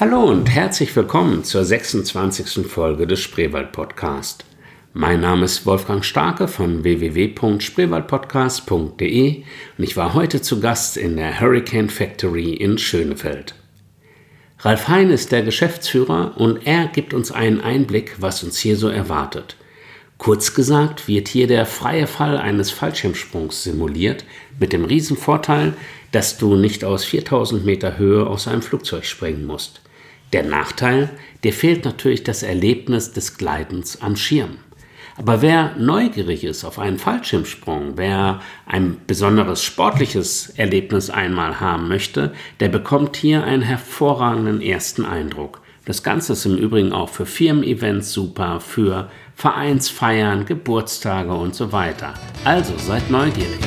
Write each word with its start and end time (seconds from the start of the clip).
Hallo 0.00 0.24
und 0.24 0.50
herzlich 0.50 0.96
willkommen 0.96 1.44
zur 1.44 1.64
26. 1.64 2.66
Folge 2.66 3.06
des 3.06 3.20
Spreewald 3.20 3.70
Podcast. 3.70 4.44
Mein 4.92 5.20
Name 5.20 5.44
ist 5.44 5.66
Wolfgang 5.66 6.04
Starke 6.04 6.48
von 6.48 6.82
www.spreewaldpodcast.de 6.82 9.44
und 9.78 9.84
ich 9.84 9.96
war 9.96 10.14
heute 10.14 10.42
zu 10.42 10.58
Gast 10.58 10.96
in 10.96 11.16
der 11.16 11.40
Hurricane 11.40 11.88
Factory 11.88 12.54
in 12.54 12.76
Schönefeld. 12.76 13.54
Ralf 14.58 14.88
Hein 14.88 15.10
ist 15.10 15.30
der 15.30 15.42
Geschäftsführer 15.42 16.32
und 16.38 16.66
er 16.66 16.88
gibt 16.88 17.14
uns 17.14 17.30
einen 17.30 17.60
Einblick, 17.60 18.16
was 18.18 18.42
uns 18.42 18.58
hier 18.58 18.76
so 18.76 18.88
erwartet. 18.88 19.54
Kurz 20.18 20.54
gesagt 20.54 21.06
wird 21.06 21.28
hier 21.28 21.46
der 21.46 21.66
freie 21.66 22.08
Fall 22.08 22.36
eines 22.36 22.72
Fallschirmsprungs 22.72 23.62
simuliert, 23.62 24.24
mit 24.58 24.72
dem 24.72 24.86
Riesenvorteil, 24.86 25.74
dass 26.10 26.36
du 26.36 26.56
nicht 26.56 26.84
aus 26.84 27.04
4000 27.04 27.64
Meter 27.64 27.96
Höhe 27.96 28.26
aus 28.26 28.48
einem 28.48 28.62
Flugzeug 28.62 29.04
springen 29.04 29.46
musst. 29.46 29.83
Der 30.34 30.42
Nachteil, 30.42 31.10
dir 31.44 31.52
fehlt 31.52 31.84
natürlich 31.84 32.24
das 32.24 32.42
Erlebnis 32.42 33.12
des 33.12 33.38
Gleitens 33.38 34.02
am 34.02 34.16
Schirm. 34.16 34.56
Aber 35.16 35.42
wer 35.42 35.76
neugierig 35.78 36.42
ist 36.42 36.64
auf 36.64 36.80
einen 36.80 36.98
Fallschirmsprung, 36.98 37.92
wer 37.94 38.40
ein 38.66 38.96
besonderes 39.06 39.62
sportliches 39.62 40.50
Erlebnis 40.56 41.08
einmal 41.08 41.60
haben 41.60 41.86
möchte, 41.86 42.32
der 42.58 42.68
bekommt 42.68 43.14
hier 43.16 43.44
einen 43.44 43.62
hervorragenden 43.62 44.60
ersten 44.60 45.04
Eindruck. 45.04 45.60
Das 45.84 46.02
Ganze 46.02 46.32
ist 46.32 46.46
im 46.46 46.58
Übrigen 46.58 46.92
auch 46.92 47.10
für 47.10 47.26
Firmen-Events 47.26 48.12
super, 48.12 48.58
für 48.58 49.08
Vereinsfeiern, 49.36 50.46
Geburtstage 50.46 51.32
und 51.32 51.54
so 51.54 51.70
weiter. 51.70 52.12
Also 52.42 52.76
seid 52.78 53.08
neugierig. 53.08 53.60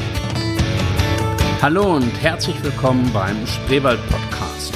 Hallo 1.61 1.95
und 1.95 2.11
herzlich 2.21 2.61
willkommen 2.61 3.09
beim 3.13 3.37
Spreewald 3.47 4.01
Podcast. 4.09 4.73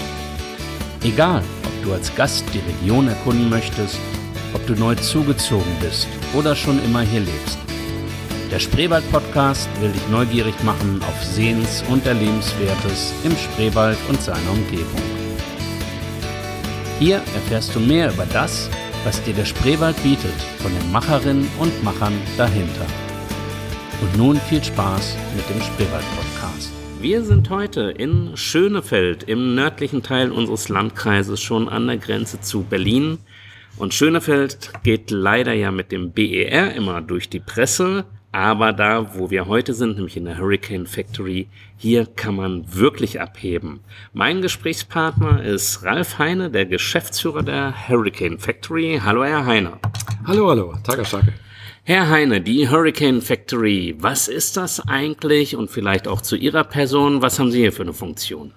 Egal, 1.04 1.44
du 1.84 1.94
als 1.94 2.14
Gast 2.16 2.46
die 2.54 2.60
Region 2.60 3.08
erkunden 3.08 3.50
möchtest, 3.50 3.98
ob 4.54 4.66
du 4.68 4.74
neu 4.74 4.96
zugezogen 4.96 5.72
bist 5.80 6.08
oder 6.34 6.56
schon 6.56 6.84
immer 6.84 7.02
hier 7.02 7.22
lebst. 7.22 7.58
Der 8.52 8.60
Spreewald 8.60 9.10
Podcast 9.12 9.70
will 9.80 9.92
dich 9.92 10.08
neugierig 10.10 10.62
machen 10.64 11.02
auf 11.08 11.24
Sehens- 11.24 11.84
und 11.90 12.06
Erlebenswertes 12.06 13.14
im 13.24 13.36
Spreewald 13.38 13.98
und 14.10 14.22
seiner 14.22 14.52
Umgebung. 14.52 15.02
Hier 17.00 17.16
erfährst 17.34 17.74
du 17.74 17.80
mehr 17.80 18.12
über 18.12 18.26
das, 18.26 18.70
was 19.06 19.24
dir 19.24 19.34
der 19.34 19.46
Spreewald 19.46 20.02
bietet, 20.04 20.36
von 20.60 20.72
den 20.74 20.92
Macherinnen 20.92 21.48
und 21.60 21.84
Machern 21.84 22.14
dahinter. 22.38 22.86
Und 24.02 24.18
nun 24.18 24.40
viel 24.50 24.64
Spaß 24.64 25.16
mit 25.36 25.50
dem 25.50 25.62
Spreewald 25.62 26.06
Podcast. 26.16 26.31
Wir 27.02 27.24
sind 27.24 27.50
heute 27.50 27.96
in 27.98 28.38
Schönefeld 28.38 29.24
im 29.24 29.56
nördlichen 29.56 30.04
Teil 30.04 30.32
unseres 30.32 30.70
Landkreises 30.70 31.42
schon 31.42 31.68
an 31.68 31.88
der 31.88 31.98
Grenze 31.98 32.42
zu 32.42 32.62
Berlin. 32.62 33.18
Und 33.78 33.96
Schönefeld 33.96 34.70
geht 34.84 35.10
leider 35.10 35.52
ja 35.52 35.72
mit 35.72 35.92
dem 35.92 36.12
BER 36.12 36.76
immer 36.76 37.02
durch 37.02 37.28
die 37.28 37.40
Presse. 37.40 38.06
Aber 38.32 38.72
da, 38.72 39.16
wo 39.16 39.32
wir 39.32 39.48
heute 39.48 39.74
sind, 39.74 39.96
nämlich 39.96 40.16
in 40.16 40.26
der 40.26 40.38
Hurricane 40.38 40.86
Factory, 40.86 41.48
hier 41.76 42.06
kann 42.06 42.36
man 42.36 42.72
wirklich 42.72 43.20
abheben. 43.20 43.80
Mein 44.14 44.44
Gesprächspartner 44.44 45.44
ist 45.44 45.84
Ralf 45.84 46.20
Heine, 46.20 46.52
der 46.52 46.68
Geschäftsführer 46.68 47.42
der 47.42 47.90
Hurricane 47.90 48.38
Factory. 48.38 49.02
Hallo, 49.04 49.24
Herr 49.24 49.48
Heine. 49.48 49.80
Hallo, 50.28 50.52
hallo, 50.52 50.76
Tag, 50.84 51.00
Herr 51.84 52.10
Heine, 52.10 52.42
die 52.42 52.70
Hurricane 52.70 53.22
Factory, 53.22 53.96
was 53.98 54.28
ist 54.28 54.56
das 54.56 54.88
eigentlich 54.88 55.56
und 55.56 55.72
vielleicht 55.72 56.08
auch 56.08 56.22
zu 56.22 56.36
Ihrer 56.36 56.64
Person, 56.64 57.24
was 57.24 57.40
haben 57.40 57.50
Sie 57.50 57.58
hier 57.58 57.74
für 57.74 57.82
eine 57.82 57.94
Funktion? 57.94 58.54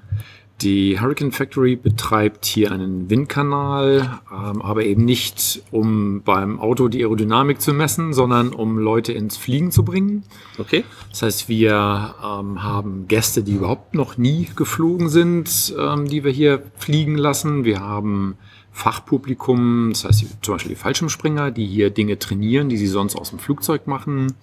Die 0.60 1.00
Hurricane 1.00 1.32
Factory 1.32 1.74
betreibt 1.74 2.44
hier 2.44 2.70
einen 2.70 3.08
Windkanal, 3.08 4.20
ähm, 4.30 4.60
aber 4.60 4.84
eben 4.84 5.06
nicht, 5.06 5.62
um 5.70 6.20
beim 6.22 6.60
Auto 6.60 6.88
die 6.88 7.02
Aerodynamik 7.02 7.62
zu 7.62 7.72
messen, 7.72 8.12
sondern 8.12 8.52
um 8.52 8.76
Leute 8.76 9.14
ins 9.14 9.38
Fliegen 9.38 9.70
zu 9.70 9.86
bringen. 9.86 10.24
Okay. 10.58 10.84
Das 11.08 11.22
heißt, 11.22 11.48
wir 11.48 12.14
ähm, 12.22 12.62
haben 12.62 13.08
Gäste, 13.08 13.42
die 13.42 13.54
überhaupt 13.54 13.94
noch 13.94 14.18
nie 14.18 14.48
geflogen 14.54 15.08
sind, 15.08 15.74
ähm, 15.78 16.06
die 16.06 16.24
wir 16.24 16.30
hier 16.30 16.62
fliegen 16.76 17.16
lassen. 17.16 17.64
Wir 17.64 17.80
haben 17.80 18.36
Fachpublikum, 18.74 19.90
das 19.92 20.04
heißt 20.04 20.26
zum 20.42 20.54
Beispiel 20.56 20.70
die 20.74 20.80
Fallschirmspringer, 20.80 21.50
die 21.52 21.64
hier 21.64 21.90
Dinge 21.90 22.18
trainieren, 22.18 22.68
die 22.68 22.76
sie 22.76 22.88
sonst 22.88 23.14
aus 23.16 23.30
dem 23.30 23.38
Flugzeug 23.38 23.86
machen. 23.86 24.34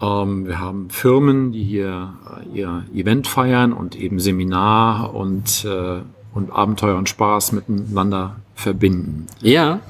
Ähm, 0.00 0.46
wir 0.46 0.58
haben 0.58 0.88
Firmen, 0.90 1.52
die 1.52 1.62
hier 1.62 2.14
äh, 2.54 2.58
ihr 2.58 2.84
Event 2.94 3.26
feiern 3.28 3.72
und 3.72 3.94
eben 3.94 4.20
Seminar 4.20 5.14
und, 5.14 5.64
äh, 5.66 6.00
und 6.34 6.50
Abenteuer 6.50 6.96
und 6.96 7.08
Spaß 7.08 7.52
miteinander 7.52 8.36
verbinden. 8.54 9.26
Ja. 9.42 9.80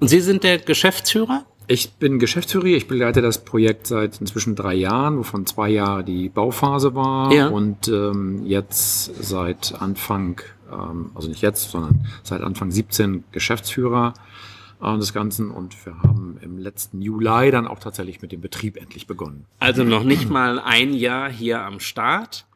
Und 0.00 0.08
Sie 0.08 0.20
sind 0.20 0.44
der 0.44 0.58
Geschäftsführer? 0.58 1.44
Ich 1.66 1.92
bin 1.94 2.18
Geschäftsführer, 2.18 2.64
ich 2.66 2.88
begleite 2.88 3.20
das 3.20 3.44
Projekt 3.44 3.88
seit 3.88 4.20
inzwischen 4.20 4.54
drei 4.54 4.74
Jahren, 4.74 5.18
wovon 5.18 5.44
zwei 5.44 5.68
Jahre 5.70 6.04
die 6.04 6.28
Bauphase 6.28 6.94
war 6.94 7.32
Ja. 7.32 7.48
und 7.48 7.88
ähm, 7.88 8.46
jetzt 8.46 9.10
seit 9.22 9.74
Anfang, 9.80 10.40
also 11.14 11.28
nicht 11.28 11.42
jetzt, 11.42 11.70
sondern 11.70 12.06
seit 12.22 12.42
Anfang 12.42 12.70
17 12.70 13.24
Geschäftsführer 13.32 14.14
äh, 14.82 14.96
des 14.96 15.12
Ganzen 15.12 15.50
und 15.50 15.74
wir 15.84 15.96
haben 16.02 16.38
im 16.40 16.58
letzten 16.58 17.02
Juli 17.02 17.50
dann 17.50 17.66
auch 17.66 17.78
tatsächlich 17.78 18.22
mit 18.22 18.32
dem 18.32 18.40
Betrieb 18.40 18.76
endlich 18.76 19.06
begonnen. 19.06 19.46
Also 19.58 19.84
noch 19.84 20.04
nicht 20.04 20.30
mal 20.30 20.58
ein 20.58 20.94
Jahr 20.94 21.30
hier 21.30 21.62
am 21.62 21.80
Start. 21.80 22.46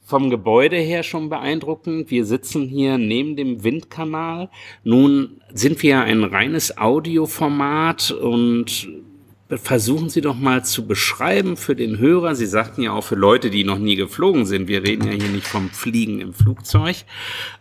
Vom 0.00 0.30
Gebäude 0.30 0.76
her 0.76 1.02
schon 1.02 1.30
beeindruckend. 1.30 2.12
Wir 2.12 2.24
sitzen 2.24 2.68
hier 2.68 2.96
neben 2.96 3.34
dem 3.34 3.64
Windkanal. 3.64 4.50
Nun 4.84 5.40
sind 5.52 5.82
wir 5.82 6.00
ein 6.02 6.22
reines 6.22 6.78
Audioformat 6.78 8.12
und 8.12 8.88
versuchen 9.48 10.08
Sie 10.08 10.20
doch 10.20 10.36
mal 10.36 10.64
zu 10.64 10.86
beschreiben 10.86 11.56
für 11.56 11.76
den 11.76 11.98
Hörer. 11.98 12.34
Sie 12.34 12.46
sagten 12.46 12.82
ja 12.82 12.92
auch 12.92 13.04
für 13.04 13.14
Leute, 13.14 13.50
die 13.50 13.64
noch 13.64 13.78
nie 13.78 13.96
geflogen 13.96 14.44
sind. 14.44 14.66
Wir 14.66 14.82
reden 14.82 15.06
ja 15.06 15.12
hier 15.12 15.28
nicht 15.28 15.46
vom 15.46 15.70
Fliegen 15.70 16.20
im 16.20 16.34
Flugzeug. 16.34 16.96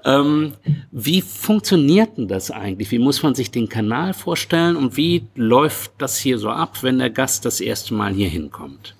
Ähm, 0.04 0.54
wie 0.92 1.22
funktioniert 1.22 2.18
denn 2.18 2.28
das 2.28 2.50
eigentlich? 2.50 2.92
Wie 2.92 3.00
muss 3.00 3.22
man 3.22 3.36
sich 3.36 3.52
den 3.52 3.70
Kanal 3.70 4.14
vorstellen 4.14 4.76
und 4.76 4.98
wie 4.98 5.28
läuft 5.36 5.92
das 6.00 6.18
hier 6.18 6.40
so 6.40 6.50
ab, 6.50 6.82
wenn 6.82 6.98
der 6.98 7.12
Gast 7.12 7.46
das 7.46 7.62
erste 7.62 7.94
Mal 7.94 8.14
hier 8.14 8.30
hinkommt? 8.30 8.96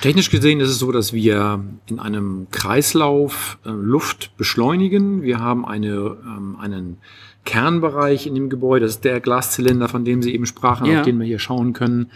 Technisch 0.00 0.30
gesehen 0.30 0.60
ist 0.60 0.70
es 0.70 0.78
so, 0.78 0.92
dass 0.92 1.12
wir 1.12 1.64
in 1.86 1.98
einem 1.98 2.48
Kreislauf 2.50 3.58
äh, 3.64 3.70
Luft 3.70 4.36
beschleunigen. 4.36 5.22
Wir 5.22 5.40
haben 5.40 5.64
eine, 5.64 6.16
ähm, 6.24 6.56
einen 6.60 6.98
Kernbereich 7.48 8.26
in 8.26 8.34
dem 8.34 8.50
Gebäude, 8.50 8.84
das 8.84 8.96
ist 8.96 9.04
der 9.04 9.20
Glaszylinder, 9.20 9.88
von 9.88 10.04
dem 10.04 10.22
Sie 10.22 10.34
eben 10.34 10.44
sprachen, 10.44 10.84
Ja. 10.86 10.98
auf 11.00 11.04
den 11.06 11.18
wir 11.18 11.26
hier 11.26 11.38
schauen 11.38 11.72
können. 11.72 12.10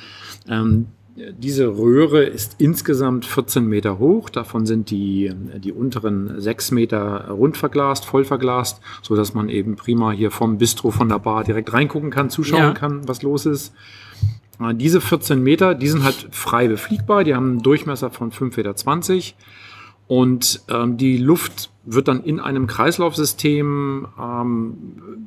Ähm, 0.47 0.87
diese 1.39 1.67
Röhre 1.79 2.23
ist 2.25 2.57
insgesamt 2.59 3.25
14 3.25 3.67
Meter 3.67 3.99
hoch. 3.99 4.29
Davon 4.31 4.67
sind 4.67 4.91
die, 4.91 5.31
die 5.63 5.73
unteren 5.73 6.39
6 6.41 6.71
Meter 6.71 7.29
rund 7.31 7.57
verglast, 7.57 8.05
voll 8.05 8.25
verglast, 8.25 8.81
so 9.03 9.17
dass 9.17 9.33
man 9.35 9.49
eben 9.49 9.77
prima 9.77 10.11
hier 10.13 10.31
vom 10.31 10.59
Bistro, 10.59 10.91
von 10.91 11.09
der 11.09 11.19
Bar 11.19 11.45
direkt 11.45 11.73
reingucken 11.73 12.11
kann, 12.11 12.29
zuschauen 12.31 12.61
Ja. 12.63 12.73
kann, 12.73 13.09
was 13.09 13.23
los 13.23 13.47
ist. 13.47 13.73
Äh, 14.61 14.75
Diese 14.75 15.01
14 15.01 15.43
Meter, 15.43 15.75
die 15.75 15.89
sind 15.89 16.05
halt 16.05 16.29
frei 16.31 16.69
befliegbar, 16.69 17.25
die 17.25 17.35
haben 17.35 17.51
einen 17.53 17.63
Durchmesser 17.63 18.11
von 18.11 18.33
5,20 18.33 18.57
Meter 18.57 18.75
und 20.13 20.61
ähm, 20.69 20.99
die 20.99 21.17
Luft 21.17 21.71
wird 21.85 22.07
dann 22.07 22.23
in 22.23 22.39
einem 22.39 22.67
Kreislaufsystem 22.67 24.07
ähm, 24.21 24.75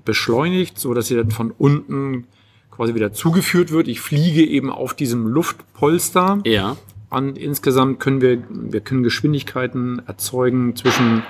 beschleunigt, 0.05 0.77
so 0.77 0.93
dass 0.93 1.07
sie 1.07 1.15
dann 1.15 1.31
von 1.31 1.49
unten 1.49 2.27
quasi 2.69 2.93
wieder 2.93 3.11
zugeführt 3.11 3.71
wird. 3.71 3.87
Ich 3.87 3.99
fliege 3.99 4.45
eben 4.45 4.69
auf 4.69 4.93
diesem 4.93 5.25
Luftpolster. 5.25 6.37
Ja. 6.45 6.77
Und 7.09 7.35
insgesamt 7.35 7.99
können 7.99 8.21
wir, 8.21 8.43
wir 8.47 8.79
können 8.79 9.01
Geschwindigkeiten 9.01 10.03
erzeugen 10.05 10.75
zwischen 10.75 11.23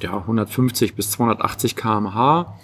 ja, 0.00 0.16
150 0.16 0.94
bis 0.94 1.10
280 1.10 1.74
km/h, 1.74 2.60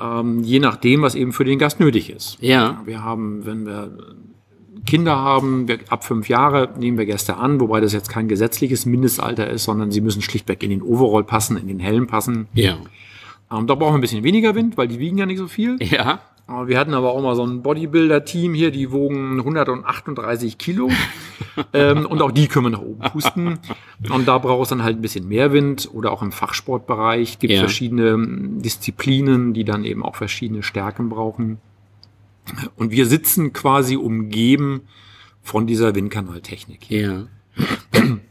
ähm, 0.00 0.44
je 0.44 0.60
nachdem, 0.60 1.02
was 1.02 1.16
eben 1.16 1.32
für 1.32 1.44
den 1.44 1.58
Gast 1.58 1.80
nötig 1.80 2.10
ist. 2.10 2.38
Ja. 2.40 2.80
Wir 2.84 3.02
haben, 3.02 3.44
wenn 3.44 3.66
wir 3.66 3.90
Kinder 4.88 5.16
haben, 5.16 5.68
wir, 5.68 5.80
ab 5.90 6.02
fünf 6.02 6.30
Jahre 6.30 6.70
nehmen 6.78 6.96
wir 6.96 7.04
Gäste 7.04 7.36
an, 7.36 7.60
wobei 7.60 7.80
das 7.80 7.92
jetzt 7.92 8.08
kein 8.08 8.26
gesetzliches 8.26 8.86
Mindestalter 8.86 9.46
ist, 9.46 9.64
sondern 9.64 9.90
sie 9.90 10.00
müssen 10.00 10.22
schlichtweg 10.22 10.62
in 10.62 10.70
den 10.70 10.80
Overall 10.80 11.24
passen, 11.24 11.58
in 11.58 11.68
den 11.68 11.78
Helm 11.78 12.06
passen. 12.06 12.48
Ja. 12.54 12.78
Ähm, 13.52 13.66
da 13.66 13.74
brauchen 13.74 13.92
wir 13.92 13.98
ein 13.98 14.00
bisschen 14.00 14.24
weniger 14.24 14.54
Wind, 14.54 14.78
weil 14.78 14.88
die 14.88 14.98
wiegen 14.98 15.18
ja 15.18 15.26
nicht 15.26 15.36
so 15.38 15.46
viel. 15.46 15.76
Ja. 15.82 16.20
Wir 16.64 16.78
hatten 16.78 16.94
aber 16.94 17.12
auch 17.12 17.22
mal 17.22 17.36
so 17.36 17.44
ein 17.44 17.60
Bodybuilder-Team 17.60 18.54
hier, 18.54 18.70
die 18.70 18.90
wogen 18.90 19.36
138 19.40 20.56
Kilo. 20.56 20.88
ähm, 21.74 22.06
und 22.06 22.22
auch 22.22 22.32
die 22.32 22.48
können 22.48 22.64
wir 22.64 22.70
nach 22.70 22.80
oben 22.80 23.00
pusten. 23.12 23.58
Und 24.08 24.26
da 24.26 24.38
braucht 24.38 24.62
es 24.62 24.68
dann 24.70 24.82
halt 24.82 24.96
ein 24.96 25.02
bisschen 25.02 25.28
mehr 25.28 25.52
Wind. 25.52 25.90
Oder 25.92 26.10
auch 26.10 26.22
im 26.22 26.32
Fachsportbereich 26.32 27.38
gibt 27.38 27.52
es 27.52 27.56
Ja. 27.56 27.64
verschiedene 27.64 28.08
ähm, 28.08 28.62
Disziplinen, 28.62 29.52
die 29.52 29.64
dann 29.64 29.84
eben 29.84 30.02
auch 30.02 30.16
verschiedene 30.16 30.62
Stärken 30.62 31.10
brauchen. 31.10 31.58
Und 32.76 32.90
wir 32.90 33.06
sitzen 33.06 33.52
quasi 33.52 33.96
umgeben 33.96 34.82
von 35.42 35.66
dieser 35.66 35.94
Windkanaltechnik. 35.94 36.90
Ja. 36.90 37.26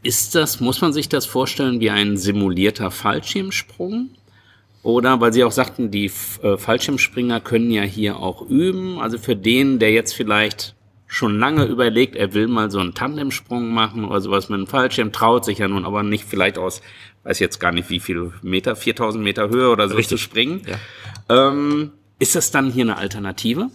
Ist 0.02 0.34
das, 0.34 0.60
muss 0.60 0.80
man 0.80 0.92
sich 0.92 1.08
das 1.08 1.26
vorstellen 1.26 1.80
wie 1.80 1.90
ein 1.90 2.16
simulierter 2.16 2.90
Fallschirmsprung? 2.90 4.10
Oder 4.82 5.20
weil 5.20 5.32
Sie 5.32 5.44
auch 5.44 5.52
sagten, 5.52 5.90
die 5.90 6.10
äh, 6.42 6.56
Fallschirmspringer 6.56 7.40
können 7.40 7.70
ja 7.70 7.82
hier 7.82 8.18
auch 8.18 8.42
üben. 8.42 8.98
Also 9.00 9.18
für 9.18 9.36
den, 9.36 9.78
der 9.78 9.92
jetzt 9.92 10.14
vielleicht 10.14 10.74
schon 11.06 11.38
lange 11.38 11.64
überlegt, 11.64 12.16
er 12.16 12.34
will 12.34 12.48
mal 12.48 12.70
so 12.70 12.78
einen 12.78 12.94
Tandemsprung 12.94 13.68
machen 13.72 14.04
oder 14.04 14.20
sowas 14.20 14.48
mit 14.48 14.58
einem 14.58 14.66
Fallschirm, 14.66 15.10
traut 15.10 15.44
sich 15.44 15.58
ja 15.58 15.66
nun 15.66 15.84
aber 15.84 16.02
nicht 16.02 16.24
vielleicht 16.24 16.58
aus, 16.58 16.82
weiß 17.24 17.38
jetzt 17.38 17.58
gar 17.58 17.72
nicht 17.72 17.90
wie 17.90 17.98
viel 17.98 18.32
Meter, 18.42 18.76
4000 18.76 19.24
Meter 19.24 19.48
Höhe 19.48 19.70
oder 19.70 19.88
so 19.88 19.96
Richtig. 19.96 20.10
zu 20.10 20.22
springen. 20.22 20.62
Ja. 20.66 21.48
Ähm, 21.50 21.92
ist 22.18 22.34
das 22.34 22.50
dann 22.50 22.70
hier 22.70 22.84
eine 22.84 22.98
Alternative? 22.98 23.70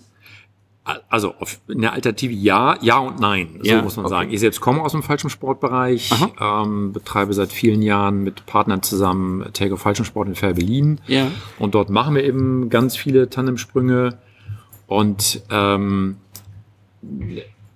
Also 1.08 1.34
eine 1.70 1.94
Alternative 1.94 2.34
ja, 2.34 2.78
ja 2.82 2.98
und 2.98 3.18
nein, 3.20 3.60
so 3.62 3.70
ja, 3.70 3.82
muss 3.82 3.96
man 3.96 4.06
okay. 4.06 4.14
sagen. 4.14 4.32
Ich 4.32 4.42
selbst 4.42 4.60
komme 4.60 4.82
aus 4.82 4.92
dem 4.92 5.02
Fallschirmsportbereich, 5.02 6.12
ähm, 6.42 6.92
betreibe 6.92 7.34
seit 7.34 7.54
vielen 7.54 7.82
Jahren 7.82 8.24
mit 8.24 8.46
Partnern 8.46 8.84
zusammen 8.84 9.46
Takeoff 9.54 9.80
Fallschirmsport 9.82 10.28
in 10.28 10.36
Fair-Berlin. 10.36 11.00
Ja. 11.08 11.32
Und 11.58 11.74
dort 11.76 11.90
machen 11.90 12.16
wir 12.16 12.24
eben 12.26 12.70
ganz 12.70 12.98
viele 12.98 13.30
Tandemsprünge. 13.30 14.18
Und 14.88 15.42
ähm, 15.50 16.18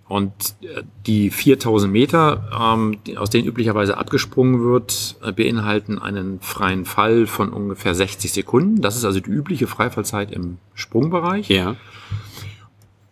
und 0.08 0.56
äh, 0.62 0.84
die 1.06 1.30
4000 1.30 1.92
Meter, 1.92 2.50
ähm, 2.58 2.98
aus 3.18 3.30
denen 3.30 3.48
üblicherweise 3.48 3.98
abgesprungen 3.98 4.64
wird, 4.64 5.18
äh, 5.24 5.34
beinhalten 5.34 6.00
einen 6.00 6.40
freien 6.40 6.86
Fall 6.86 7.28
von 7.28 7.52
ungefähr 7.52 7.94
60 7.94 8.32
Sekunden. 8.32 8.82
Das 8.82 8.96
ist 8.96 9.04
also 9.04 9.20
die 9.20 9.30
übliche 9.30 9.68
Freifallzeit 9.68 10.32
im 10.32 10.60
Sprungbereich. 10.76 11.50
Ja. 11.50 11.76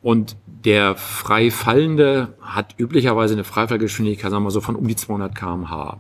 Und 0.06 0.38
der 0.46 0.96
frei 0.96 1.50
fallende 1.50 2.36
hat 2.40 2.76
üblicherweise 2.78 3.34
eine 3.34 3.44
Freifallgeschwindigkeit, 3.44 4.30
sagen 4.30 4.44
wir 4.44 4.52
so, 4.52 4.62
von 4.62 4.76
um 4.76 4.88
die 4.88 4.96
200 4.96 5.34
kmh. 5.34 5.98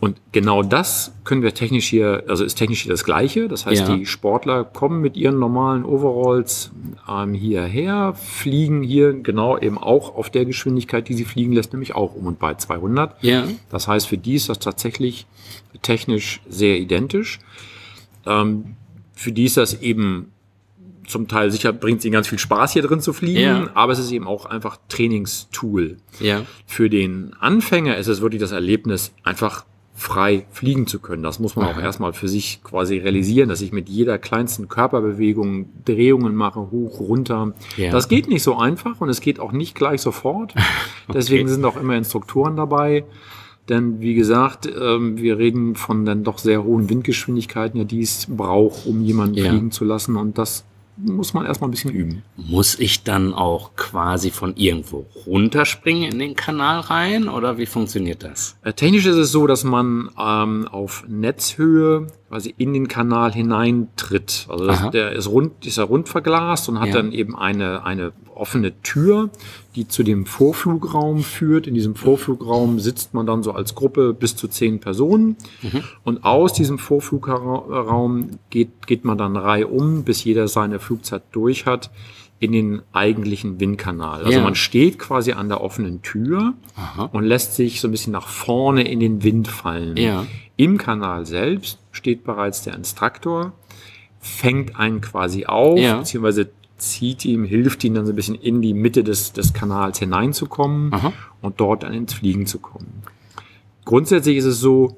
Und 0.00 0.16
genau 0.32 0.62
das 0.62 1.12
können 1.24 1.42
wir 1.42 1.52
technisch 1.52 1.86
hier, 1.86 2.24
also 2.28 2.44
ist 2.44 2.54
technisch 2.54 2.80
hier 2.80 2.92
das 2.92 3.04
Gleiche. 3.04 3.46
Das 3.48 3.66
heißt, 3.66 3.88
ja. 3.88 3.94
die 3.94 4.06
Sportler 4.06 4.64
kommen 4.64 5.02
mit 5.02 5.18
ihren 5.18 5.38
normalen 5.38 5.84
Overalls 5.84 6.70
ähm, 7.06 7.34
hierher, 7.34 8.14
fliegen 8.14 8.82
hier 8.82 9.12
genau 9.12 9.58
eben 9.58 9.76
auch 9.76 10.16
auf 10.16 10.30
der 10.30 10.46
Geschwindigkeit, 10.46 11.06
die 11.06 11.12
sie 11.12 11.26
fliegen 11.26 11.52
lässt, 11.52 11.74
nämlich 11.74 11.94
auch 11.94 12.14
um 12.14 12.24
und 12.24 12.38
bei 12.38 12.54
200. 12.54 13.22
Ja. 13.22 13.44
Das 13.68 13.86
heißt, 13.86 14.08
für 14.08 14.16
die 14.16 14.36
ist 14.36 14.48
das 14.48 14.60
tatsächlich 14.60 15.26
technisch 15.82 16.40
sehr 16.48 16.78
identisch. 16.78 17.38
Ähm, 18.24 18.76
für 19.12 19.32
die 19.32 19.44
ist 19.44 19.58
das 19.58 19.82
eben 19.82 20.32
zum 21.06 21.28
Teil 21.28 21.50
sicher 21.50 21.72
bringt 21.72 22.00
es 22.00 22.04
ihnen 22.04 22.12
ganz 22.12 22.28
viel 22.28 22.38
Spaß, 22.38 22.72
hier 22.72 22.82
drin 22.82 23.00
zu 23.00 23.12
fliegen, 23.12 23.40
ja. 23.40 23.70
aber 23.74 23.92
es 23.92 23.98
ist 23.98 24.10
eben 24.10 24.26
auch 24.26 24.46
einfach 24.46 24.78
Trainingstool. 24.88 25.96
Ja. 26.20 26.42
Für 26.66 26.90
den 26.90 27.34
Anfänger 27.40 27.96
ist 27.96 28.08
es 28.08 28.20
wirklich 28.20 28.40
das 28.40 28.52
Erlebnis, 28.52 29.12
einfach 29.22 29.64
frei 29.96 30.44
fliegen 30.50 30.86
zu 30.86 30.98
können. 30.98 31.22
Das 31.22 31.38
muss 31.38 31.56
man 31.56 31.66
Aha. 31.66 31.72
auch 31.72 31.82
erstmal 31.82 32.12
für 32.12 32.28
sich 32.28 32.60
quasi 32.62 32.98
realisieren, 32.98 33.48
dass 33.48 33.62
ich 33.62 33.72
mit 33.72 33.88
jeder 33.88 34.18
kleinsten 34.18 34.68
Körperbewegung 34.68 35.70
Drehungen 35.86 36.34
mache, 36.34 36.70
hoch, 36.70 37.00
runter. 37.00 37.54
Ja. 37.78 37.90
Das 37.90 38.08
geht 38.08 38.28
nicht 38.28 38.42
so 38.42 38.58
einfach 38.58 39.00
und 39.00 39.08
es 39.08 39.22
geht 39.22 39.40
auch 39.40 39.52
nicht 39.52 39.74
gleich 39.74 40.02
sofort. 40.02 40.52
okay. 41.08 41.14
Deswegen 41.14 41.48
sind 41.48 41.64
auch 41.64 41.76
immer 41.76 41.96
Instruktoren 41.96 42.56
dabei. 42.56 43.04
Denn 43.70 44.00
wie 44.00 44.14
gesagt, 44.14 44.68
ähm, 44.80 45.16
wir 45.16 45.38
reden 45.38 45.74
von 45.74 46.04
dann 46.04 46.22
doch 46.22 46.38
sehr 46.38 46.62
hohen 46.62 46.88
Windgeschwindigkeiten, 46.88 47.78
ja, 47.78 47.84
die 47.84 48.00
es 48.00 48.26
braucht, 48.28 48.86
um 48.86 49.02
jemanden 49.02 49.36
ja. 49.36 49.48
fliegen 49.48 49.72
zu 49.72 49.84
lassen. 49.84 50.16
Und 50.16 50.38
das 50.38 50.64
muss 50.96 51.34
man 51.34 51.46
erstmal 51.46 51.68
ein 51.68 51.72
bisschen 51.72 51.92
üben. 51.92 52.22
Muss 52.36 52.78
ich 52.78 53.02
dann 53.02 53.34
auch 53.34 53.76
quasi 53.76 54.30
von 54.30 54.56
irgendwo 54.56 55.06
runterspringen 55.26 56.10
in 56.10 56.18
den 56.18 56.36
Kanal 56.36 56.80
rein 56.80 57.28
oder 57.28 57.58
wie 57.58 57.66
funktioniert 57.66 58.22
das? 58.22 58.56
Äh, 58.62 58.72
technisch 58.72 59.06
ist 59.06 59.16
es 59.16 59.32
so, 59.32 59.46
dass 59.46 59.64
man 59.64 60.10
ähm, 60.18 60.66
auf 60.68 61.04
Netzhöhe 61.06 62.06
quasi 62.28 62.54
in 62.56 62.72
den 62.72 62.88
Kanal 62.88 63.32
hineintritt. 63.32 64.46
Also 64.48 64.66
das, 64.66 64.90
der 64.90 65.12
ist 65.12 65.28
rund, 65.28 65.66
ist 65.66 65.78
ja 65.78 65.84
rund 65.84 66.08
verglast 66.08 66.68
und 66.68 66.80
hat 66.80 66.88
ja. 66.88 66.94
dann 66.94 67.12
eben 67.12 67.36
eine, 67.36 67.84
eine 67.84 68.12
offene 68.36 68.80
Tür, 68.82 69.30
die 69.74 69.88
zu 69.88 70.02
dem 70.02 70.26
Vorflugraum 70.26 71.22
führt. 71.22 71.66
In 71.66 71.74
diesem 71.74 71.94
Vorflugraum 71.94 72.80
sitzt 72.80 73.14
man 73.14 73.26
dann 73.26 73.42
so 73.42 73.52
als 73.52 73.74
Gruppe 73.74 74.14
bis 74.14 74.36
zu 74.36 74.48
zehn 74.48 74.80
Personen. 74.80 75.36
Mhm. 75.62 75.82
Und 76.04 76.24
aus 76.24 76.52
diesem 76.52 76.78
Vorflugraum 76.78 78.38
geht, 78.50 78.86
geht 78.86 79.04
man 79.04 79.18
dann 79.18 79.36
reihum, 79.36 80.04
bis 80.04 80.24
jeder 80.24 80.48
seine 80.48 80.78
Flugzeit 80.78 81.22
durch 81.32 81.66
hat 81.66 81.90
in 82.38 82.52
den 82.52 82.82
eigentlichen 82.92 83.60
Windkanal. 83.60 84.24
Also 84.24 84.38
ja. 84.38 84.44
man 84.44 84.54
steht 84.54 84.98
quasi 84.98 85.32
an 85.32 85.48
der 85.48 85.62
offenen 85.62 86.02
Tür 86.02 86.54
Aha. 86.76 87.08
und 87.12 87.24
lässt 87.24 87.54
sich 87.54 87.80
so 87.80 87.88
ein 87.88 87.92
bisschen 87.92 88.12
nach 88.12 88.28
vorne 88.28 88.86
in 88.86 89.00
den 89.00 89.22
Wind 89.22 89.48
fallen. 89.48 89.96
Ja. 89.96 90.26
Im 90.56 90.76
Kanal 90.76 91.24
selbst 91.24 91.78
steht 91.92 92.24
bereits 92.24 92.62
der 92.62 92.74
Instruktor, 92.74 93.52
fängt 94.20 94.78
einen 94.78 95.00
quasi 95.00 95.46
auf, 95.46 95.78
ja. 95.78 95.98
beziehungsweise 95.98 96.50
zieht 96.78 97.24
ihm, 97.24 97.44
hilft 97.44 97.84
ihm 97.84 97.94
dann 97.94 98.06
so 98.06 98.12
ein 98.12 98.16
bisschen 98.16 98.34
in 98.34 98.60
die 98.62 98.74
Mitte 98.74 99.02
des, 99.02 99.32
des 99.32 99.52
Kanals 99.52 99.98
hineinzukommen 99.98 100.92
Aha. 100.92 101.12
und 101.40 101.60
dort 101.60 101.82
dann 101.82 101.94
ins 101.94 102.14
Fliegen 102.14 102.46
zu 102.46 102.58
kommen. 102.58 103.02
Grundsätzlich 103.84 104.36
ist 104.36 104.44
es 104.44 104.60
so, 104.60 104.96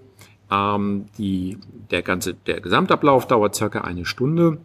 ähm, 0.50 1.06
die, 1.18 1.58
der 1.90 2.02
ganze, 2.02 2.34
der 2.34 2.60
Gesamtablauf 2.60 3.26
dauert 3.26 3.54
circa 3.54 3.82
eine 3.82 4.04
Stunde 4.04 4.58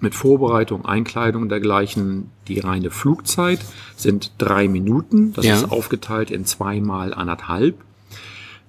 mit 0.00 0.14
Vorbereitung, 0.14 0.84
Einkleidung 0.84 1.42
und 1.42 1.48
dergleichen. 1.50 2.30
Die 2.48 2.60
reine 2.60 2.90
Flugzeit 2.90 3.60
sind 3.96 4.32
drei 4.38 4.68
Minuten. 4.68 5.32
Das 5.34 5.44
ja. 5.44 5.56
ist 5.56 5.70
aufgeteilt 5.70 6.30
in 6.30 6.44
zweimal 6.44 7.12
anderthalb. 7.12 7.76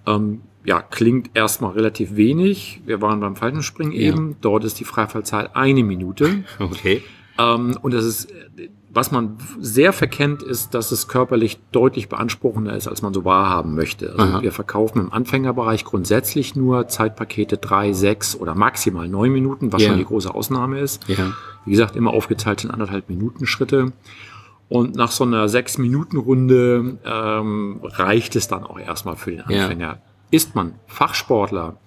Ähm, 0.05 0.41
ja, 0.63 0.81
klingt 0.81 1.31
erstmal 1.33 1.71
relativ 1.71 2.15
wenig. 2.15 2.81
Wir 2.85 3.01
waren 3.01 3.19
beim 3.19 3.35
Fallschirmspringen 3.35 3.93
ja. 3.93 4.09
eben. 4.09 4.35
Dort 4.41 4.63
ist 4.63 4.79
die 4.79 4.83
Freifallzeit 4.83 5.55
eine 5.55 5.83
Minute. 5.83 6.43
Okay. 6.59 7.01
Ähm, 7.41 7.77
und 7.81 7.93
das 7.93 8.05
ist, 8.05 8.27
was 8.93 9.11
man 9.11 9.37
sehr 9.59 9.93
verkennt, 9.93 10.43
ist, 10.43 10.73
dass 10.73 10.91
es 10.91 11.07
körperlich 11.07 11.59
deutlich 11.71 12.09
beanspruchender 12.09 12.75
ist, 12.75 12.87
als 12.87 13.01
man 13.01 13.13
so 13.13 13.23
wahrhaben 13.23 13.73
möchte. 13.73 14.13
Also 14.17 14.41
wir 14.41 14.51
verkaufen 14.51 14.99
im 14.99 15.13
Anfängerbereich 15.13 15.85
grundsätzlich 15.85 16.55
nur 16.55 16.87
Zeitpakete 16.89 17.57
drei, 17.57 17.93
sechs 17.93 18.35
oder 18.35 18.53
maximal 18.53 19.07
neun 19.07 19.31
Minuten, 19.31 19.71
was 19.71 19.81
yeah. 19.81 19.91
schon 19.91 19.99
die 19.99 20.05
große 20.05 20.33
Ausnahme 20.33 20.79
ist. 20.79 21.07
Yeah. 21.07 21.33
Wie 21.65 21.71
gesagt, 21.71 21.95
immer 21.95 22.11
aufgeteilt 22.11 22.65
in 22.65 22.71
anderthalb 22.71 23.09
Minuten 23.09 23.45
Schritte. 23.45 23.93
Und 24.67 24.95
nach 24.95 25.11
so 25.11 25.23
einer 25.23 25.47
sechs 25.47 25.77
Minuten 25.77 26.17
Runde 26.17 26.97
ähm, 27.05 27.79
reicht 27.83 28.35
es 28.35 28.47
dann 28.47 28.63
auch 28.63 28.79
erstmal 28.79 29.15
für 29.15 29.31
den 29.31 29.41
Anfänger. 29.41 29.87
Yeah. 29.87 30.01
Ist 30.31 30.55
man 30.55 30.75
Fachsportler, 30.87 31.77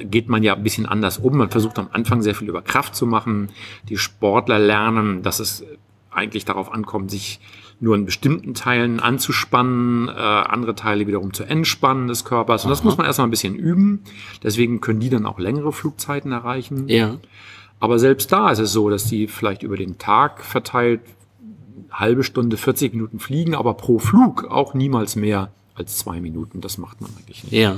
geht 0.00 0.28
man 0.28 0.42
ja 0.42 0.54
ein 0.54 0.62
bisschen 0.62 0.86
anders 0.86 1.18
um. 1.18 1.36
Man 1.36 1.50
versucht 1.50 1.78
am 1.78 1.88
Anfang 1.92 2.22
sehr 2.22 2.34
viel 2.34 2.48
über 2.48 2.62
Kraft 2.62 2.94
zu 2.94 3.06
machen. 3.06 3.50
Die 3.88 3.96
Sportler 3.96 4.58
lernen, 4.58 5.22
dass 5.22 5.40
es 5.40 5.64
eigentlich 6.10 6.44
darauf 6.44 6.72
ankommt, 6.72 7.10
sich 7.10 7.40
nur 7.80 7.96
in 7.96 8.04
bestimmten 8.04 8.54
Teilen 8.54 9.00
anzuspannen, 9.00 10.08
äh, 10.08 10.12
andere 10.12 10.74
Teile 10.74 11.06
wiederum 11.06 11.32
zu 11.32 11.44
entspannen 11.44 12.08
des 12.08 12.24
Körpers. 12.24 12.64
Und 12.64 12.70
das 12.70 12.84
muss 12.84 12.96
man 12.96 13.06
erstmal 13.06 13.26
ein 13.26 13.32
bisschen 13.32 13.56
üben. 13.56 14.04
Deswegen 14.42 14.80
können 14.80 15.00
die 15.00 15.10
dann 15.10 15.26
auch 15.26 15.38
längere 15.38 15.72
Flugzeiten 15.72 16.32
erreichen. 16.32 16.88
Ja. 16.88 17.18
Aber 17.80 17.98
selbst 17.98 18.30
da 18.32 18.50
ist 18.50 18.60
es 18.60 18.72
so, 18.72 18.88
dass 18.90 19.06
die 19.06 19.26
vielleicht 19.26 19.62
über 19.62 19.76
den 19.76 19.98
Tag 19.98 20.44
verteilt 20.44 21.00
halbe 21.90 22.24
Stunde, 22.24 22.56
40 22.56 22.94
Minuten 22.94 23.18
fliegen, 23.18 23.54
aber 23.54 23.74
pro 23.74 23.98
Flug 23.98 24.44
auch 24.44 24.74
niemals 24.74 25.16
mehr 25.16 25.52
als 25.74 25.98
zwei 25.98 26.20
Minuten. 26.20 26.60
Das 26.60 26.78
macht 26.78 27.00
man 27.00 27.10
eigentlich 27.16 27.44
nicht. 27.44 27.52
Ja. 27.52 27.76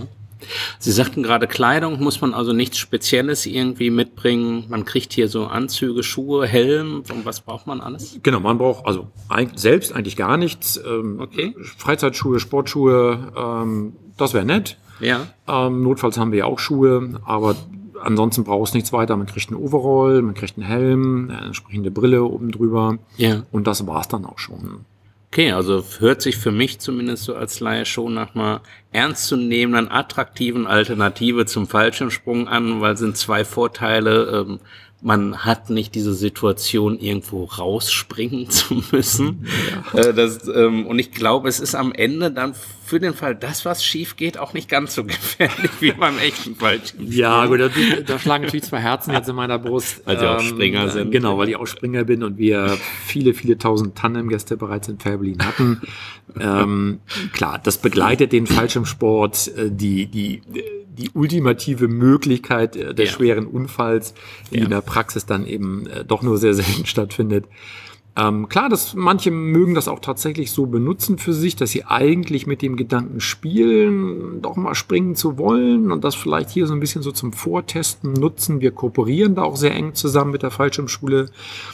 Sie 0.78 0.92
sagten 0.92 1.22
gerade, 1.22 1.46
Kleidung 1.46 2.02
muss 2.02 2.20
man 2.20 2.34
also 2.34 2.52
nichts 2.52 2.78
Spezielles 2.78 3.46
irgendwie 3.46 3.90
mitbringen. 3.90 4.64
Man 4.68 4.84
kriegt 4.84 5.12
hier 5.12 5.28
so 5.28 5.46
Anzüge, 5.46 6.02
Schuhe, 6.02 6.46
Helm. 6.46 7.02
Und 7.12 7.24
was 7.24 7.40
braucht 7.40 7.66
man 7.66 7.80
alles? 7.80 8.18
Genau, 8.22 8.40
man 8.40 8.58
braucht 8.58 8.86
also 8.86 9.08
selbst 9.54 9.92
eigentlich 9.92 10.16
gar 10.16 10.36
nichts. 10.36 10.80
Ähm, 10.84 11.20
okay. 11.20 11.54
Freizeitschuhe, 11.78 12.40
Sportschuhe, 12.40 13.32
ähm, 13.36 13.92
das 14.16 14.34
wäre 14.34 14.44
nett. 14.44 14.78
Ja. 15.00 15.26
Ähm, 15.46 15.82
notfalls 15.82 16.18
haben 16.18 16.32
wir 16.32 16.40
ja 16.40 16.44
auch 16.46 16.58
Schuhe, 16.58 17.20
aber 17.24 17.56
ansonsten 18.00 18.44
brauchst 18.44 18.74
du 18.74 18.78
nichts 18.78 18.92
weiter. 18.92 19.16
Man 19.16 19.26
kriegt 19.26 19.50
einen 19.50 19.60
Overall, 19.60 20.22
man 20.22 20.34
kriegt 20.34 20.56
einen 20.56 20.66
Helm, 20.66 21.30
eine 21.30 21.46
entsprechende 21.46 21.90
Brille 21.90 22.24
oben 22.24 22.50
drüber. 22.50 22.98
Ja. 23.16 23.42
Und 23.52 23.66
das 23.66 23.86
war's 23.86 24.08
dann 24.08 24.24
auch 24.24 24.38
schon. 24.38 24.84
Okay, 25.32 25.52
also 25.52 25.84
hört 25.98 26.22
sich 26.22 26.38
für 26.38 26.52
mich 26.52 26.78
zumindest 26.78 27.24
so 27.24 27.34
als 27.34 27.60
Laie 27.60 27.84
schon 27.84 28.14
nach 28.14 28.34
einer 28.34 28.62
ernstzunehmenden, 28.92 29.90
attraktiven 29.90 30.66
Alternative 30.66 31.44
zum 31.44 31.66
Fallschirmsprung 31.66 32.48
an, 32.48 32.80
weil 32.80 32.96
sind 32.96 33.16
zwei 33.18 33.44
Vorteile. 33.44 34.46
Ähm, 34.48 34.60
man 35.02 35.44
hat 35.44 35.70
nicht 35.70 35.94
diese 35.94 36.14
Situation, 36.14 36.98
irgendwo 36.98 37.44
rausspringen 37.44 38.50
zu 38.50 38.82
müssen. 38.92 39.46
Ja. 39.92 40.00
Äh, 40.00 40.14
das, 40.14 40.48
ähm, 40.48 40.86
und 40.86 40.98
ich 40.98 41.12
glaube, 41.12 41.48
es 41.48 41.60
ist 41.60 41.74
am 41.74 41.92
Ende 41.92 42.30
dann 42.30 42.54
für 42.84 43.00
den 43.00 43.14
Fall, 43.14 43.34
das 43.34 43.64
was 43.64 43.84
schief 43.84 44.16
geht, 44.16 44.38
auch 44.38 44.52
nicht 44.52 44.68
ganz 44.68 44.94
so 44.94 45.04
gefährlich 45.04 45.70
wie 45.80 45.92
beim 45.92 46.18
echten 46.18 46.54
Fallschirmspringen. 46.54 47.12
Ja, 47.12 47.46
gut, 47.46 47.60
da, 47.60 47.68
da, 48.06 48.18
schlagen 48.18 48.44
natürlich 48.44 48.64
zwei 48.64 48.78
Herzen 48.78 49.12
jetzt 49.12 49.28
in 49.28 49.34
meiner 49.34 49.58
Brust. 49.58 50.02
Weil 50.06 50.18
sie 50.18 50.26
auch 50.28 50.40
ähm, 50.40 50.46
Springer 50.48 50.88
sind. 50.88 51.10
Genau, 51.10 51.36
weil 51.38 51.48
ich 51.48 51.56
auch 51.56 51.66
Springer 51.66 52.04
bin 52.04 52.22
und 52.22 52.38
wir 52.38 52.78
viele, 53.04 53.34
viele 53.34 53.58
tausend 53.58 53.96
Tandemgäste 53.96 54.56
bereits 54.56 54.88
in 54.88 54.98
Fairbelin 54.98 55.44
hatten. 55.44 55.82
ähm, 56.38 57.00
klar, 57.32 57.60
das 57.62 57.78
begleitet 57.78 58.32
den 58.32 58.46
Fallschirm 58.46 58.66
Fallschirmsport 58.66 59.48
äh, 59.56 59.70
die, 59.70 60.06
die, 60.06 60.42
die 60.98 61.10
ultimative 61.14 61.88
Möglichkeit 61.88 62.76
äh, 62.76 62.94
des 62.94 63.10
Ja. 63.10 63.16
schweren 63.16 63.46
Unfalls, 63.46 64.14
die 64.52 64.58
Ja. 64.58 64.64
in 64.64 64.70
der 64.70 64.80
Praxis 64.80 65.26
dann 65.26 65.46
eben 65.46 65.86
äh, 65.86 66.04
doch 66.04 66.22
nur 66.22 66.38
sehr 66.38 66.54
selten 66.54 66.86
stattfindet. 66.86 67.44
Ähm, 68.18 68.48
klar, 68.48 68.70
dass 68.70 68.94
manche 68.94 69.30
mögen 69.30 69.74
das 69.74 69.88
auch 69.88 70.00
tatsächlich 70.00 70.50
so 70.50 70.64
benutzen 70.64 71.18
für 71.18 71.34
sich, 71.34 71.54
dass 71.54 71.70
sie 71.72 71.84
eigentlich 71.84 72.46
mit 72.46 72.62
dem 72.62 72.76
Gedanken 72.76 73.20
spielen, 73.20 74.40
doch 74.40 74.56
mal 74.56 74.74
springen 74.74 75.14
zu 75.16 75.36
wollen 75.36 75.92
und 75.92 76.02
das 76.02 76.14
vielleicht 76.14 76.48
hier 76.48 76.66
so 76.66 76.72
ein 76.72 76.80
bisschen 76.80 77.02
so 77.02 77.12
zum 77.12 77.34
Vortesten 77.34 78.14
nutzen. 78.14 78.62
Wir 78.62 78.70
kooperieren 78.70 79.34
da 79.34 79.42
auch 79.42 79.56
sehr 79.56 79.74
eng 79.74 79.92
zusammen 79.94 80.30
mit 80.30 80.42
der 80.42 80.50
Fallschirmschule. 80.50 81.28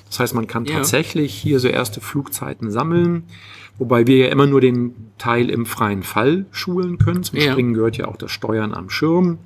Das 0.08 0.18
heißt, 0.18 0.34
man 0.34 0.48
kann 0.48 0.64
Ja. 0.64 0.74
tatsächlich 0.78 1.32
hier 1.32 1.60
so 1.60 1.68
erste 1.68 2.00
Flugzeiten 2.00 2.72
sammeln, 2.72 3.22
wobei 3.78 4.06
wir 4.06 4.16
ja 4.18 4.28
immer 4.28 4.46
nur 4.46 4.60
den 4.60 4.94
Teil 5.18 5.50
im 5.50 5.66
freien 5.66 6.02
Fall 6.02 6.46
schulen 6.50 6.98
können. 6.98 7.22
Zum 7.22 7.38
Ja. 7.38 7.52
Springen 7.52 7.74
gehört 7.74 7.96
ja 7.96 8.06
auch 8.08 8.16
das 8.16 8.30
Steuern 8.30 8.74
am 8.74 8.90
Schirm. 8.90 9.38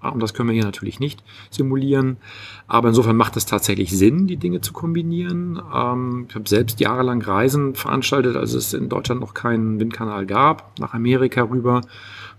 Ah, 0.00 0.10
Und 0.10 0.22
das 0.22 0.34
können 0.34 0.50
wir 0.50 0.54
hier 0.54 0.64
natürlich 0.64 1.00
nicht 1.00 1.24
simulieren. 1.50 2.18
Aber 2.66 2.88
insofern 2.88 3.16
macht 3.16 3.38
es 3.38 3.46
tatsächlich 3.46 3.90
Sinn, 3.96 4.26
die 4.26 4.36
Dinge 4.36 4.60
zu 4.60 4.74
kombinieren. 4.74 5.58
Ähm, 5.74 6.26
ich 6.28 6.34
habe 6.34 6.46
selbst 6.46 6.78
jahrelang 6.78 7.22
Reisen 7.22 7.74
veranstaltet, 7.74 8.36
als 8.36 8.52
es 8.52 8.74
in 8.74 8.90
Deutschland 8.90 9.22
noch 9.22 9.32
keinen 9.32 9.80
Windkanal 9.80 10.26
gab, 10.26 10.78
nach 10.78 10.92
Amerika 10.92 11.42
rüber, 11.44 11.80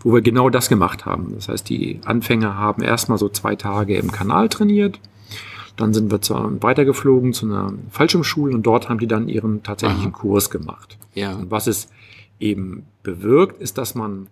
wo 0.01 0.13
wir 0.13 0.21
genau 0.21 0.51
das 0.51 0.69
gemacht 0.69 1.07
haben. 1.07 1.31
Das 1.33 1.49
heißt, 1.49 1.67
die 1.67 2.01
Anfänger 2.05 2.55
haben 2.55 2.83
erstmal 2.83 3.17
so 3.17 3.29
zwei 3.29 3.55
Tage 3.55 3.97
im 3.97 4.11
Kanal 4.11 4.47
trainiert. 4.47 4.99
Dann 5.75 5.93
sind 5.93 6.11
wir 6.11 6.21
zu, 6.21 6.33
weitergeflogen 6.61 7.33
zu 7.33 7.45
einer 7.45 7.73
Fallschirmschule 7.89 8.55
und 8.55 8.63
dort 8.63 8.89
haben 8.89 8.99
die 8.99 9.07
dann 9.07 9.27
ihren 9.27 9.63
tatsächlichen 9.63 10.13
Aha. 10.13 10.19
Kurs 10.19 10.49
gemacht. 10.49 10.97
Ja. 11.13 11.35
Und 11.35 11.51
was 11.51 11.67
es 11.67 11.89
eben 12.39 12.85
bewirkt, 13.03 13.61
ist, 13.61 13.77
dass 13.77 13.95
man 13.95 14.27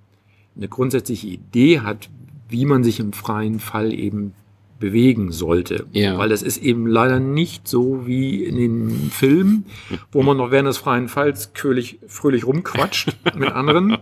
eine 0.56 0.68
grundsätzliche 0.68 1.28
Idee 1.28 1.82
hat, 1.82 2.10
wie 2.50 2.66
man 2.66 2.84
sich 2.84 3.00
im 3.00 3.14
freien 3.14 3.60
Fall 3.60 3.94
eben 3.94 4.34
bewegen 4.80 5.32
sollte. 5.32 5.86
Ja. 5.94 6.18
Weil 6.18 6.30
das 6.30 6.42
ist 6.42 6.58
eben 6.58 6.88
leider 6.88 7.20
nicht 7.20 7.68
so 7.68 8.06
wie 8.06 8.44
in 8.44 8.58
den 8.58 8.90
Filmen, 9.12 9.66
wo 10.12 10.24
man 10.24 10.38
noch 10.38 10.52
während 10.52 10.68
des 10.68 10.78
freien 10.78 11.08
Falls 11.08 11.52
fröhlich, 11.54 12.00
fröhlich 12.08 12.46
rumquatscht 12.46 13.16
mit 13.36 13.52
anderen 13.52 13.98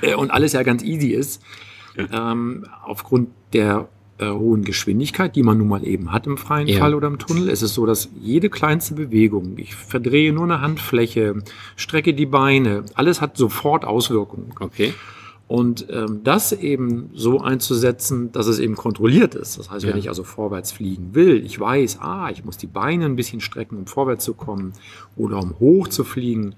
äh, 0.00 0.14
und 0.14 0.30
alles 0.30 0.54
ja 0.54 0.62
ganz 0.62 0.82
easy 0.82 1.08
ist. 1.08 1.42
Ähm, 2.12 2.66
aufgrund 2.82 3.28
der 3.52 3.88
äh, 4.20 4.30
hohen 4.30 4.64
Geschwindigkeit, 4.64 5.34
die 5.34 5.42
man 5.42 5.58
nun 5.58 5.68
mal 5.68 5.86
eben 5.86 6.12
hat 6.12 6.26
im 6.26 6.36
freien 6.36 6.68
Ja. 6.68 6.78
Fall 6.78 6.94
oder 6.94 7.08
im 7.08 7.18
Tunnel, 7.18 7.48
ist 7.48 7.62
es 7.62 7.74
so, 7.74 7.86
dass 7.86 8.10
jede 8.20 8.50
kleinste 8.50 8.94
Bewegung, 8.94 9.54
ich 9.56 9.74
verdrehe 9.74 10.32
nur 10.32 10.44
eine 10.44 10.60
Handfläche, 10.60 11.42
strecke 11.76 12.14
die 12.14 12.26
Beine, 12.26 12.84
alles 12.94 13.20
hat 13.20 13.36
sofort 13.36 13.84
Auswirkungen. 13.84 14.52
Okay. 14.60 14.92
Und 15.50 15.86
ähm, 15.90 16.20
das 16.22 16.52
eben 16.52 17.10
so 17.12 17.40
einzusetzen, 17.40 18.30
dass 18.30 18.46
es 18.46 18.60
eben 18.60 18.76
kontrolliert 18.76 19.34
ist. 19.34 19.58
Das 19.58 19.68
heißt, 19.68 19.84
Ja. 19.84 19.90
wenn 19.90 19.98
ich 19.98 20.08
also 20.08 20.22
vorwärts 20.22 20.70
fliegen 20.70 21.12
will, 21.12 21.44
ich 21.44 21.58
weiß, 21.58 21.98
ah, 22.00 22.30
ich 22.30 22.44
muss 22.44 22.56
die 22.56 22.68
Beine 22.68 23.06
ein 23.06 23.16
bisschen 23.16 23.40
strecken, 23.40 23.76
um 23.76 23.86
vorwärts 23.88 24.24
zu 24.24 24.34
kommen 24.34 24.74
oder 25.16 25.40
um 25.40 25.58
hoch 25.58 25.88
zu 25.88 26.04
fliegen. 26.04 26.54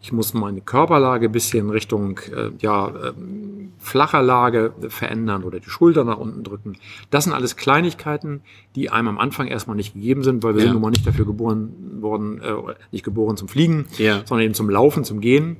Ich 0.00 0.10
muss 0.14 0.32
meine 0.32 0.62
Körperlage 0.62 1.26
ein 1.26 1.32
bisschen 1.32 1.68
Richtung 1.68 2.18
äh, 2.34 2.48
ja, 2.60 2.90
ähm, 3.10 3.72
flacher 3.78 4.22
Lage 4.22 4.72
verändern 4.88 5.44
oder 5.44 5.60
die 5.60 5.68
Schulter 5.68 6.04
nach 6.04 6.16
unten 6.16 6.42
drücken. 6.42 6.78
Das 7.10 7.24
sind 7.24 7.34
alles 7.34 7.56
Kleinigkeiten, 7.56 8.40
die 8.74 8.88
einem 8.88 9.08
am 9.08 9.18
Anfang 9.18 9.48
erstmal 9.48 9.76
nicht 9.76 9.92
gegeben 9.92 10.24
sind, 10.24 10.42
weil 10.42 10.54
wir 10.54 10.60
Ja. 10.60 10.68
sind 10.68 10.72
nun 10.72 10.82
mal 10.82 10.88
nicht 10.90 11.06
dafür 11.06 11.26
geboren 11.26 11.74
worden, 12.00 12.40
äh, 12.40 12.54
nicht 12.90 13.04
geboren 13.04 13.36
zum 13.36 13.48
Fliegen, 13.48 13.84
Ja. 13.98 14.22
sondern 14.24 14.46
eben 14.46 14.54
zum 14.54 14.70
Laufen, 14.70 15.04
zum 15.04 15.20
Gehen. 15.20 15.58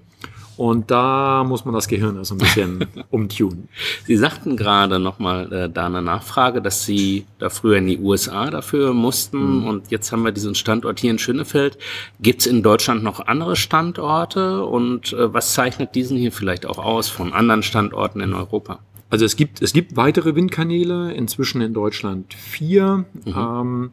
Und 0.60 0.90
da 0.90 1.42
muss 1.42 1.64
man 1.64 1.72
das 1.72 1.88
Gehirn 1.88 2.18
also 2.18 2.34
ein 2.34 2.38
bisschen 2.38 2.84
umtunen. 3.10 3.70
Sie 4.04 4.18
sagten 4.18 4.58
gerade 4.58 4.98
nochmal 4.98 5.50
äh, 5.50 5.70
da 5.70 5.86
eine 5.86 6.02
Nachfrage, 6.02 6.60
dass 6.60 6.84
Sie 6.84 7.24
da 7.38 7.48
früher 7.48 7.78
in 7.78 7.86
die 7.86 7.98
USA 7.98 8.50
dafür 8.50 8.92
mussten 8.92 9.66
und 9.66 9.90
jetzt 9.90 10.12
haben 10.12 10.22
wir 10.22 10.32
diesen 10.32 10.54
Standort 10.54 11.00
hier 11.00 11.12
in 11.12 11.18
Schönefeld. 11.18 11.78
Gibt 12.20 12.42
es 12.42 12.46
in 12.46 12.62
Deutschland 12.62 13.02
noch 13.02 13.26
andere 13.26 13.56
Standorte 13.56 14.62
und 14.66 15.14
äh, 15.14 15.32
was 15.32 15.54
zeichnet 15.54 15.94
diesen 15.94 16.18
hier 16.18 16.30
vielleicht 16.30 16.66
auch 16.66 16.76
aus 16.76 17.08
von 17.08 17.32
anderen 17.32 17.62
Standorten 17.62 18.20
in 18.20 18.34
Europa? 18.34 18.80
Also 19.08 19.24
es 19.24 19.36
gibt, 19.36 19.62
es 19.62 19.72
gibt 19.72 19.96
weitere 19.96 20.34
Windkanäle, 20.34 21.14
inzwischen 21.14 21.62
in 21.62 21.72
Deutschland 21.72 22.34
vier. 22.34 23.06
Ähm, 23.24 23.92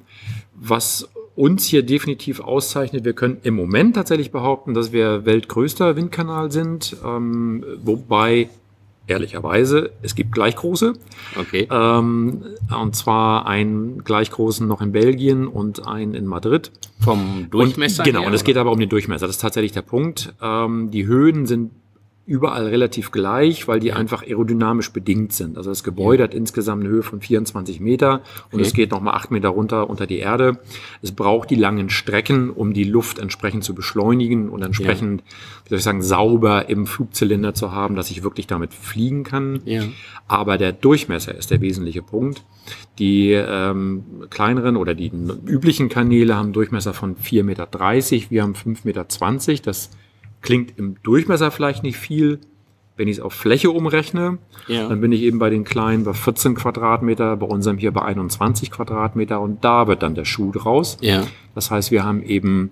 was 0.54 1.08
uns 1.38 1.66
hier 1.66 1.84
definitiv 1.84 2.40
auszeichnet, 2.40 3.06
wir 3.06 3.14
können 3.14 3.38
im 3.44 3.54
Moment 3.54 3.96
tatsächlich 3.96 4.32
behaupten, 4.32 4.74
dass 4.74 4.92
wir 4.92 5.26
weltgrößter 5.26 5.96
Windkanal 5.96 6.52
sind, 6.52 6.98
ähm, 7.06 7.64
wobei 7.84 8.50
ehrlicherweise, 9.06 9.92
es 10.02 10.16
gibt 10.16 10.34
gleich 10.34 10.56
große. 10.56 10.94
Okay. 11.40 11.68
Ähm, 11.72 12.44
und 12.82 12.96
zwar 12.96 13.46
einen 13.46 14.04
gleich 14.04 14.32
großen 14.32 14.68
noch 14.68 14.82
in 14.82 14.92
Belgien 14.92 15.48
und 15.48 15.88
einen 15.88 16.14
in 16.14 16.26
Madrid. 16.26 16.72
Vom 17.00 17.48
Durchmesser? 17.52 18.04
Und, 18.04 18.06
genau, 18.06 18.22
her, 18.22 18.28
und 18.28 18.34
es 18.34 18.44
geht 18.44 18.58
aber 18.58 18.72
um 18.72 18.80
den 18.80 18.90
Durchmesser. 18.90 19.28
Das 19.28 19.38
ist 19.38 19.42
tatsächlich 19.42 19.72
der 19.72 19.84
Punkt. 19.84 20.34
Ähm, 20.42 20.92
die 20.92 21.06
Höhen 21.06 21.46
sind 21.46 21.72
überall 22.28 22.68
relativ 22.68 23.12
gleich, 23.12 23.68
weil 23.70 23.80
die 23.80 23.94
einfach 23.94 24.22
aerodynamisch 24.22 24.92
bedingt 24.92 25.32
sind. 25.32 25.58
Also 25.58 25.70
das 25.72 25.84
Gebäude 25.84 26.24
hat 26.24 26.34
insgesamt 26.34 26.84
eine 26.84 26.92
Höhe 26.94 27.02
von 27.02 27.22
24 27.22 27.80
Meter 27.80 28.22
und 28.52 28.56
Okay. 28.56 28.62
es 28.64 28.74
geht 28.74 28.92
nochmal 28.92 29.16
8 29.16 29.32
Meter 29.32 29.48
runter 29.50 29.90
unter 29.90 30.06
die 30.06 30.18
Erde. 30.18 30.60
Es 31.02 31.14
braucht 31.14 31.50
die 31.50 31.56
langen 31.56 31.90
Strecken, 31.90 32.50
um 32.50 32.74
die 32.74 32.84
Luft 32.84 33.18
entsprechend 33.18 33.64
zu 33.64 33.74
beschleunigen 33.74 34.50
und 34.50 34.62
entsprechend, 34.62 35.24
wie 35.64 35.70
soll 35.70 35.78
ich 35.78 35.84
sagen, 35.86 36.02
sauber 36.02 36.68
im 36.70 36.86
Flugzylinder 36.86 37.54
zu 37.54 37.72
haben, 37.72 37.96
dass 37.96 38.12
ich 38.12 38.24
wirklich 38.24 38.46
damit 38.46 38.74
fliegen 38.74 39.24
kann. 39.24 39.62
Ja. 39.64 39.84
Aber 40.28 40.58
der 40.58 40.74
Durchmesser 40.74 41.34
ist 41.34 41.50
der 41.50 41.62
wesentliche 41.62 42.02
Punkt. 42.02 42.44
Die 43.00 43.32
ähm, 43.32 44.04
kleineren 44.30 44.76
oder 44.76 44.94
die 44.94 45.12
üblichen 45.46 45.88
Kanäle 45.88 46.36
haben 46.36 46.52
Durchmesser 46.52 46.94
von 46.94 47.16
4,30 47.16 47.44
Meter. 47.44 47.68
Wir 48.30 48.44
haben 48.44 48.54
5,20 48.54 48.86
Meter. 48.86 49.62
Das 49.64 49.90
klingt 50.42 50.78
im 50.78 50.96
Durchmesser 51.04 51.52
vielleicht 51.52 51.84
nicht 51.84 51.98
viel. 51.98 52.40
Wenn 52.96 53.08
ich 53.08 53.18
es 53.18 53.24
auf 53.24 53.34
Fläche 53.34 53.70
umrechne, 53.70 54.40
Ja. 54.68 54.88
dann 54.90 55.00
bin 55.02 55.12
ich 55.12 55.22
eben 55.22 55.38
bei 55.38 55.52
den 55.52 55.64
kleinen 55.64 56.04
bei 56.04 56.14
14 56.14 56.56
Quadratmeter, 56.56 57.38
bei 57.38 57.46
unserem 57.46 57.78
hier 57.78 57.92
bei 57.92 58.02
21 58.02 58.72
Quadratmeter 58.72 59.40
und 59.40 59.64
da 59.64 59.88
wird 59.88 60.02
dann 60.02 60.16
der 60.16 60.26
Schuh 60.26 60.52
draus. 60.52 60.98
Ja. 61.02 61.28
Das 61.54 61.70
heißt, 61.70 61.92
wir 61.92 62.04
haben 62.04 62.24
eben 62.24 62.72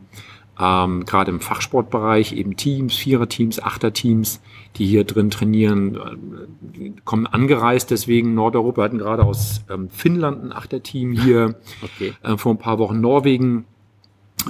ähm, 0.59 1.05
gerade 1.05 1.29
im 1.29 1.41
Fachsportbereich 1.41 2.33
eben 2.33 2.55
Teams, 2.55 2.95
Viererteams, 2.95 3.61
Achterteams, 3.61 4.41
die 4.77 4.85
hier 4.87 5.03
drin 5.03 5.29
trainieren, 5.29 5.95
äh, 5.95 6.91
kommen 7.03 7.27
angereist, 7.27 7.91
deswegen 7.91 8.33
Nordeuropa 8.33 8.77
Wir 8.81 8.83
hatten 8.85 8.97
gerade 8.97 9.23
aus 9.25 9.61
ähm, 9.69 9.89
Finnland 9.89 10.43
ein 10.43 10.51
Achterteam 10.53 11.11
hier, 11.11 11.55
Okay. 11.83 12.13
äh, 12.23 12.35
vor 12.37 12.53
ein 12.53 12.57
paar 12.57 12.79
Wochen 12.79 12.99
Norwegen. 12.99 13.65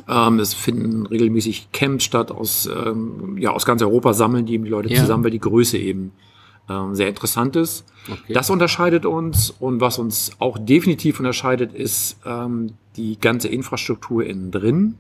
Ähm, 0.08 0.40
es 0.40 0.54
finden 0.54 1.06
regelmäßig 1.06 1.70
Camps 1.72 2.04
statt 2.04 2.32
aus, 2.32 2.68
ähm, 2.68 3.38
ja, 3.38 3.52
aus 3.52 3.66
ganz 3.66 3.82
Europa 3.82 4.14
sammeln 4.14 4.46
die 4.46 4.54
eben 4.54 4.64
die 4.66 4.70
Leute 4.70 4.90
Ja. 4.90 5.00
zusammen, 5.02 5.24
weil 5.24 5.32
die 5.32 5.40
Größe 5.40 5.78
eben 5.78 6.12
ähm, 6.70 6.96
sehr 6.96 7.10
interessant 7.10 7.56
ist. 7.56 7.86
Okay. 8.12 8.34
Das 8.34 8.50
unterscheidet 8.50 9.06
uns 9.06 9.52
und 9.52 9.82
was 9.82 10.00
uns 10.00 10.32
auch 10.40 10.58
definitiv 10.58 11.20
unterscheidet, 11.20 11.74
ist 11.74 12.18
ähm, 12.26 12.72
die 12.98 13.20
ganze 13.20 13.50
Infrastruktur 13.50 14.26
innen 14.26 14.52
drin. 14.52 14.96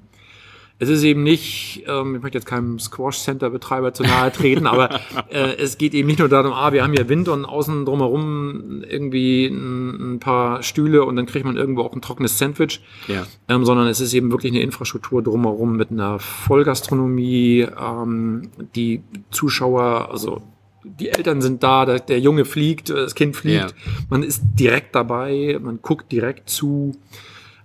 Es 0.77 0.89
ist 0.89 1.03
eben 1.03 1.23
nicht, 1.23 1.85
ähm, 1.87 2.15
ich 2.15 2.21
möchte 2.21 2.37
jetzt 2.37 2.45
keinem 2.45 2.79
Squash-Center-Betreiber 2.79 3.93
zu 3.93 4.03
nahe 4.03 4.29
treten, 4.31 4.67
aber 4.67 4.89
äh, 5.29 5.55
es 5.57 5.77
geht 5.77 5.93
eben 5.93 6.07
nicht 6.07 6.19
nur 6.19 6.27
darum, 6.27 6.51
ah, 6.51 6.73
wir 6.73 6.83
haben 6.83 6.91
hier 6.91 7.07
Wind 7.07 7.29
und 7.29 7.45
außen 7.45 7.85
drumherum 7.85 8.83
irgendwie 8.85 9.45
ein, 9.47 10.15
ein 10.15 10.19
paar 10.19 10.63
Stühle 10.63 11.05
und 11.05 11.15
dann 11.15 11.27
kriegt 11.27 11.45
man 11.45 11.55
irgendwo 11.55 11.81
auch 11.83 11.93
ein 11.93 12.01
trockenes 12.01 12.37
Sandwich, 12.37 12.81
Ja. 13.07 13.25
ähm, 13.47 13.63
sondern 13.63 13.87
es 13.87 14.01
ist 14.01 14.13
eben 14.13 14.31
wirklich 14.31 14.51
eine 14.51 14.61
Infrastruktur 14.61 15.23
drumherum 15.23 15.77
mit 15.77 15.91
einer 15.91 16.19
Vollgastronomie, 16.19 17.67
ähm, 17.81 18.49
die 18.75 19.01
Zuschauer, 19.31 20.09
also 20.11 20.41
die 20.83 21.09
Eltern 21.09 21.41
sind 21.41 21.63
da, 21.63 21.85
der, 21.85 21.99
der 21.99 22.19
Junge 22.19 22.43
fliegt, 22.45 22.89
das 22.89 23.15
Kind 23.15 23.35
fliegt, 23.37 23.71
Ja. 23.71 23.77
man 24.09 24.23
ist 24.23 24.41
direkt 24.59 24.93
dabei, 24.93 25.57
man 25.61 25.79
guckt 25.81 26.11
direkt 26.11 26.49
zu. 26.49 26.91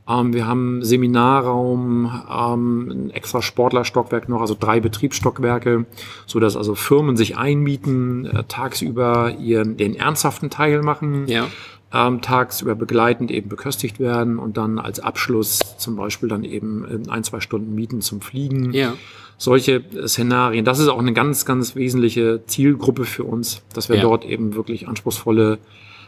Ähm, 0.08 0.32
wir 0.32 0.46
haben 0.46 0.82
Seminarraum, 0.84 2.10
ähm, 2.30 2.90
ein 2.90 3.10
extra 3.10 3.42
Sportlerstockwerk 3.42 4.28
noch, 4.28 4.40
also 4.40 4.56
drei 4.58 4.80
Betriebsstockwerke, 4.80 5.86
so 6.26 6.40
dass 6.40 6.56
also 6.56 6.74
Firmen 6.74 7.16
sich 7.16 7.36
einmieten, 7.36 8.26
äh, 8.26 8.44
tagsüber 8.48 9.34
ihren 9.38 9.76
den 9.76 9.94
ernsthaften 9.94 10.50
Teil 10.50 10.82
machen 10.82 11.26
Ja. 11.28 11.46
ähm, 11.92 12.20
tagsüber 12.22 12.74
begleitend 12.74 13.30
eben 13.30 13.48
beköstigt 13.48 13.98
werden 14.00 14.38
und 14.38 14.56
dann 14.56 14.78
als 14.78 15.00
Abschluss 15.00 15.58
zum 15.78 15.96
Beispiel 15.96 16.28
dann 16.28 16.44
eben 16.44 16.84
in 16.86 17.10
ein, 17.10 17.24
zwei 17.24 17.40
Stunden 17.40 17.74
mieten 17.74 18.00
zum 18.00 18.20
Fliegen. 18.20 18.72
Ja. 18.72 18.94
Solche 19.38 19.76
äh, 19.94 20.06
Szenarien, 20.06 20.64
das 20.64 20.78
ist 20.78 20.88
auch 20.88 20.98
eine 20.98 21.12
ganz, 21.12 21.44
ganz 21.46 21.74
wesentliche 21.76 22.42
Zielgruppe 22.46 23.04
für 23.04 23.24
uns, 23.24 23.62
dass 23.74 23.88
wir 23.88 23.96
Ja. 23.96 24.02
dort 24.02 24.24
eben 24.24 24.54
wirklich 24.54 24.86
anspruchsvolle 24.88 25.58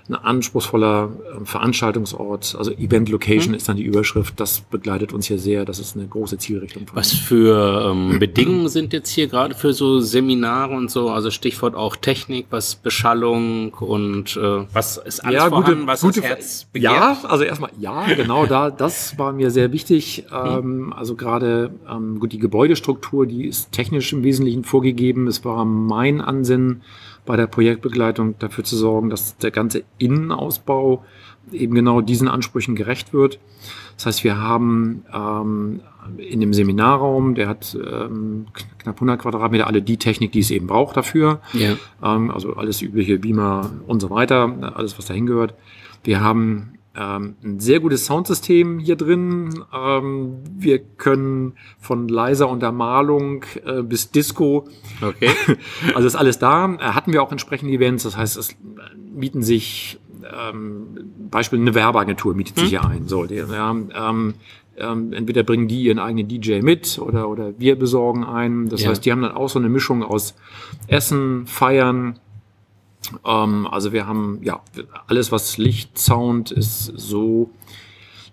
ein 0.09 0.15
anspruchsvoller 0.15 1.11
äh, 1.11 1.45
Veranstaltungsort, 1.45 2.57
also 2.59 2.73
Event 2.73 3.09
Location 3.09 3.51
mhm. 3.51 3.57
ist 3.57 3.69
dann 3.69 3.77
die 3.77 3.85
Überschrift. 3.85 4.39
Das 4.41 4.61
begleitet 4.61 5.13
uns 5.13 5.27
hier 5.27 5.39
sehr. 5.39 5.65
Das 5.65 5.79
ist 5.79 5.97
eine 5.97 6.07
große 6.07 6.39
Zielrichtung. 6.39 6.87
Was 6.93 7.13
für 7.13 7.91
ähm, 7.91 8.19
Bedingungen 8.21 8.69
sind 8.69 8.93
jetzt 8.93 9.11
hier 9.11 9.29
gerade 9.29 9.55
für 9.55 9.73
so 9.73 10.01
Seminare 10.01 10.75
und 10.75 10.91
so? 10.91 11.11
Also 11.11 11.31
Stichwort 11.31 11.75
auch 11.75 11.97
Technik, 11.97 12.47
was 12.51 12.75
Beschallung 12.75 13.75
und 13.75 14.37
äh, 14.37 14.65
was 14.73 14.97
ist 14.97 15.21
alles 15.25 15.43
ja, 15.43 15.49
vorhanden, 15.49 15.81
gute, 15.81 15.87
was 15.87 16.01
gute, 16.01 16.21
das 16.21 16.29
Herz 16.29 16.67
begehrt? 16.73 16.95
Ja, 16.95 17.19
also 17.29 17.45
erstmal 17.45 17.71
ja, 17.79 18.07
genau 18.15 18.47
da. 18.47 18.71
Das 18.71 19.19
war 19.19 19.33
mir 19.33 19.51
sehr 19.51 19.73
wichtig. 19.73 20.25
Ähm, 20.33 20.93
also 20.93 21.15
gerade 21.15 21.71
ähm, 21.89 22.19
gut 22.19 22.33
die 22.33 22.39
Gebäudestruktur, 22.39 23.27
die 23.27 23.47
ist 23.47 23.73
technisch 23.73 24.13
im 24.13 24.25
Wesentlichen 24.25 24.65
vorgegeben. 24.65 25.27
Es 25.29 25.45
war 25.45 25.65
mein 25.65 26.21
Ansinnen 26.21 26.83
bei 27.25 27.37
der 27.37 27.47
Projektbegleitung 27.47 28.39
dafür 28.39 28.65
zu 28.65 28.77
sorgen, 28.77 29.11
dass 29.11 29.37
der 29.37 29.51
ganze 29.51 29.85
Innenausbau 29.99 31.05
eben 31.51 31.75
genau 31.75 32.01
diesen 32.01 32.29
Ansprüchen 32.29 32.75
gerecht 32.75 33.13
wird. 33.13 33.39
Das 33.97 34.07
heißt, 34.07 34.25
wir 34.25 34.39
haben 34.39 35.05
ähm, 35.13 35.81
in 36.17 36.41
dem 36.41 36.53
Seminarraum, 36.53 37.35
der 37.35 37.49
hat 37.49 37.77
ähm, 37.77 38.47
knapp 38.79 38.97
100 38.97 39.21
Quadratmeter, 39.21 39.67
alle 39.67 39.83
die 39.83 39.97
Technik, 39.97 40.33
die 40.33 40.41
es 40.41 40.51
eben 40.51 40.67
braucht 40.67 40.97
dafür. 40.97 41.41
Ja. 41.53 41.77
Ähm, 42.03 42.31
also 42.31 42.55
alles 42.55 42.83
übliche 42.83 43.19
Beamer 43.19 43.71
und 43.87 44.01
so 44.01 44.11
weiter, 44.11 44.75
alles, 44.75 44.99
was 44.99 45.07
dahin 45.07 45.27
gehört. 45.27 45.55
Wir 46.05 46.21
haben 46.21 46.75
ähm, 46.95 47.37
ein 47.43 47.61
sehr 47.61 47.81
gutes 47.81 48.07
Soundsystem 48.07 48.79
hier 48.79 48.97
drin. 48.97 49.65
Ähm, 49.73 50.39
wir 50.57 50.79
können 50.79 51.55
von 51.79 52.09
leiser 52.09 52.49
Untermalung 52.49 53.45
äh, 53.65 53.83
bis 53.83 54.11
Disco. 54.11 54.69
Okay. 55.01 55.31
also 55.95 56.07
ist 56.07 56.17
alles 56.17 56.39
da. 56.39 56.75
Äh, 56.75 56.79
hatten 56.79 57.13
wir 57.13 57.23
auch 57.23 57.33
entsprechende 57.33 57.73
Events. 57.73 58.05
Das 58.05 58.17
heißt, 58.17 58.37
es 58.37 58.57
mieten 59.15 59.43
sich 59.43 59.99
ähm, 60.23 61.13
Beispiel 61.31 61.61
eine 61.61 61.75
Werbeagentur 61.75 62.35
mietet 62.35 62.57
sich 62.57 62.65
hm. 62.65 62.71
hier 62.71 62.85
ein. 62.85 63.09
So, 63.09 63.25
die, 63.25 63.37
ja, 63.37 63.71
ähm, 63.71 64.35
ähm, 64.77 65.13
entweder 65.13 65.43
bringen 65.43 65.69
die 65.69 65.83
ihren 65.83 65.99
eigenen 65.99 66.29
DJ 66.29 66.61
mit 66.61 66.99
oder, 66.99 67.29
oder 67.29 67.59
wir 67.59 67.77
besorgen 67.79 68.25
einen. 68.25 68.69
Das 68.69 68.83
ja. 68.83 68.91
heißt, 68.91 69.05
die 69.05 69.13
haben 69.13 69.23
dann 69.23 69.33
auch 69.33 69.49
so 69.49 69.59
eine 69.59 69.69
Mischung 69.69 70.03
aus 70.03 70.35
Essen, 70.87 71.47
Feiern, 71.47 72.19
ähm, 73.27 73.67
also 73.67 73.93
wir 73.93 74.07
haben 74.07 74.41
ja 74.43 74.61
alles, 75.07 75.33
was 75.33 75.59
Licht, 75.59 75.99
Sound 75.99 76.51
ist 76.51 76.87
so, 76.97 77.51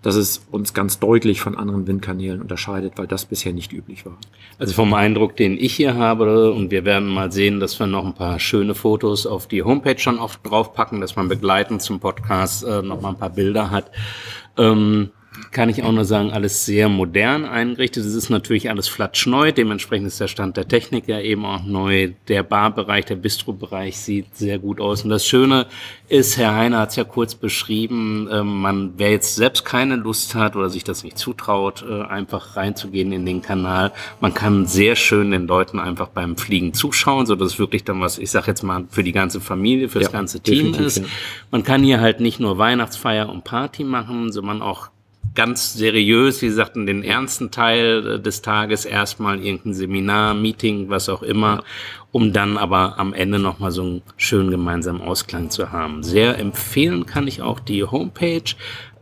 dass 0.02 0.14
es 0.14 0.46
uns 0.50 0.72
ganz 0.72 0.98
deutlich 0.98 1.40
von 1.40 1.56
anderen 1.56 1.86
Windkanälen 1.86 2.40
unterscheidet, 2.40 2.94
weil 2.96 3.06
das 3.06 3.26
bisher 3.26 3.52
nicht 3.52 3.72
üblich 3.72 4.06
war. 4.06 4.16
Also 4.58 4.72
vom 4.72 4.94
Eindruck, 4.94 5.36
den 5.36 5.58
ich 5.58 5.74
hier 5.74 5.94
habe, 5.94 6.52
und 6.52 6.70
wir 6.70 6.84
werden 6.84 7.08
mal 7.08 7.30
sehen, 7.32 7.60
dass 7.60 7.78
wir 7.78 7.86
noch 7.86 8.06
ein 8.06 8.14
paar 8.14 8.38
schöne 8.38 8.74
Fotos 8.74 9.26
auf 9.26 9.46
die 9.46 9.62
Homepage 9.62 9.98
schon 9.98 10.18
oft 10.18 10.40
draufpacken, 10.44 11.00
dass 11.00 11.16
man 11.16 11.28
begleitend 11.28 11.82
zum 11.82 12.00
Podcast 12.00 12.64
äh, 12.64 12.82
noch 12.82 13.00
mal 13.00 13.10
ein 13.10 13.18
paar 13.18 13.30
Bilder 13.30 13.70
hat. 13.70 13.90
Ähm, 14.56 15.10
kann 15.52 15.68
ich 15.68 15.82
auch 15.84 15.92
nur 15.92 16.04
sagen, 16.04 16.32
alles 16.32 16.64
sehr 16.64 16.88
modern 16.88 17.44
eingerichtet. 17.44 18.04
Es 18.04 18.14
ist 18.14 18.30
natürlich 18.30 18.68
alles 18.68 18.88
flatschneu, 18.88 19.52
dementsprechend 19.52 20.08
ist 20.08 20.20
der 20.20 20.26
Stand 20.26 20.56
der 20.56 20.66
Technik 20.66 21.06
ja 21.06 21.20
eben 21.20 21.44
auch 21.44 21.64
neu. 21.64 22.12
Der 22.26 22.42
Barbereich, 22.42 23.04
der 23.04 23.14
Bistro-Bereich 23.14 23.96
sieht 23.96 24.36
sehr 24.36 24.58
gut 24.58 24.80
aus. 24.80 25.04
Und 25.04 25.10
das 25.10 25.24
Schöne 25.24 25.66
ist, 26.08 26.36
Herr 26.36 26.56
Heiner 26.56 26.80
hat 26.80 26.90
es 26.90 26.96
ja 26.96 27.04
kurz 27.04 27.36
beschrieben, 27.36 28.28
äh, 28.28 28.42
man, 28.42 28.94
wer 28.96 29.12
jetzt 29.12 29.36
selbst 29.36 29.64
keine 29.64 29.94
Lust 29.96 30.34
hat 30.34 30.56
oder 30.56 30.68
sich 30.68 30.82
das 30.82 31.04
nicht 31.04 31.16
zutraut, 31.16 31.84
äh, 31.88 32.02
einfach 32.02 32.56
reinzugehen 32.56 33.12
in 33.12 33.24
den 33.24 33.40
Kanal, 33.40 33.92
man 34.20 34.34
kann 34.34 34.66
sehr 34.66 34.96
schön 34.96 35.30
den 35.30 35.46
Leuten 35.46 35.78
einfach 35.78 36.08
beim 36.08 36.36
Fliegen 36.36 36.74
zuschauen, 36.74 37.26
so 37.26 37.36
dass 37.36 37.58
wirklich 37.58 37.84
dann 37.84 38.00
was, 38.00 38.18
ich 38.18 38.32
sag 38.32 38.48
jetzt 38.48 38.62
mal, 38.62 38.84
für 38.90 39.04
die 39.04 39.12
ganze 39.12 39.40
Familie, 39.40 39.88
für 39.88 40.00
das 40.00 40.08
ja, 40.08 40.12
ganze 40.12 40.40
Team 40.40 40.74
ist. 40.74 41.02
Man 41.52 41.62
kann 41.62 41.84
hier 41.84 42.00
halt 42.00 42.18
nicht 42.18 42.40
nur 42.40 42.58
Weihnachtsfeier 42.58 43.28
und 43.28 43.44
Party 43.44 43.84
machen, 43.84 44.32
sondern 44.32 44.62
auch 44.62 44.90
ganz 45.34 45.74
seriös, 45.74 46.42
wie 46.42 46.46
gesagt, 46.46 46.76
in 46.76 46.86
den 46.86 47.02
ernsten 47.02 47.50
Teil 47.50 48.06
äh, 48.06 48.20
des 48.20 48.42
Tages 48.42 48.84
erstmal 48.84 49.38
irgendein 49.44 49.74
Seminar, 49.74 50.34
Meeting, 50.34 50.88
was 50.88 51.08
auch 51.08 51.22
immer, 51.22 51.56
ja. 51.56 51.62
um 52.12 52.32
dann 52.32 52.56
aber 52.56 52.98
am 52.98 53.12
Ende 53.12 53.38
nochmal 53.38 53.70
so 53.70 53.82
einen 53.82 54.02
schönen 54.16 54.50
gemeinsamen 54.50 55.00
Ausklang 55.00 55.50
zu 55.50 55.72
haben. 55.72 56.02
Sehr 56.02 56.38
empfehlen 56.38 57.06
kann 57.06 57.28
ich 57.28 57.42
auch 57.42 57.60
die 57.60 57.84
Homepage. 57.84 58.54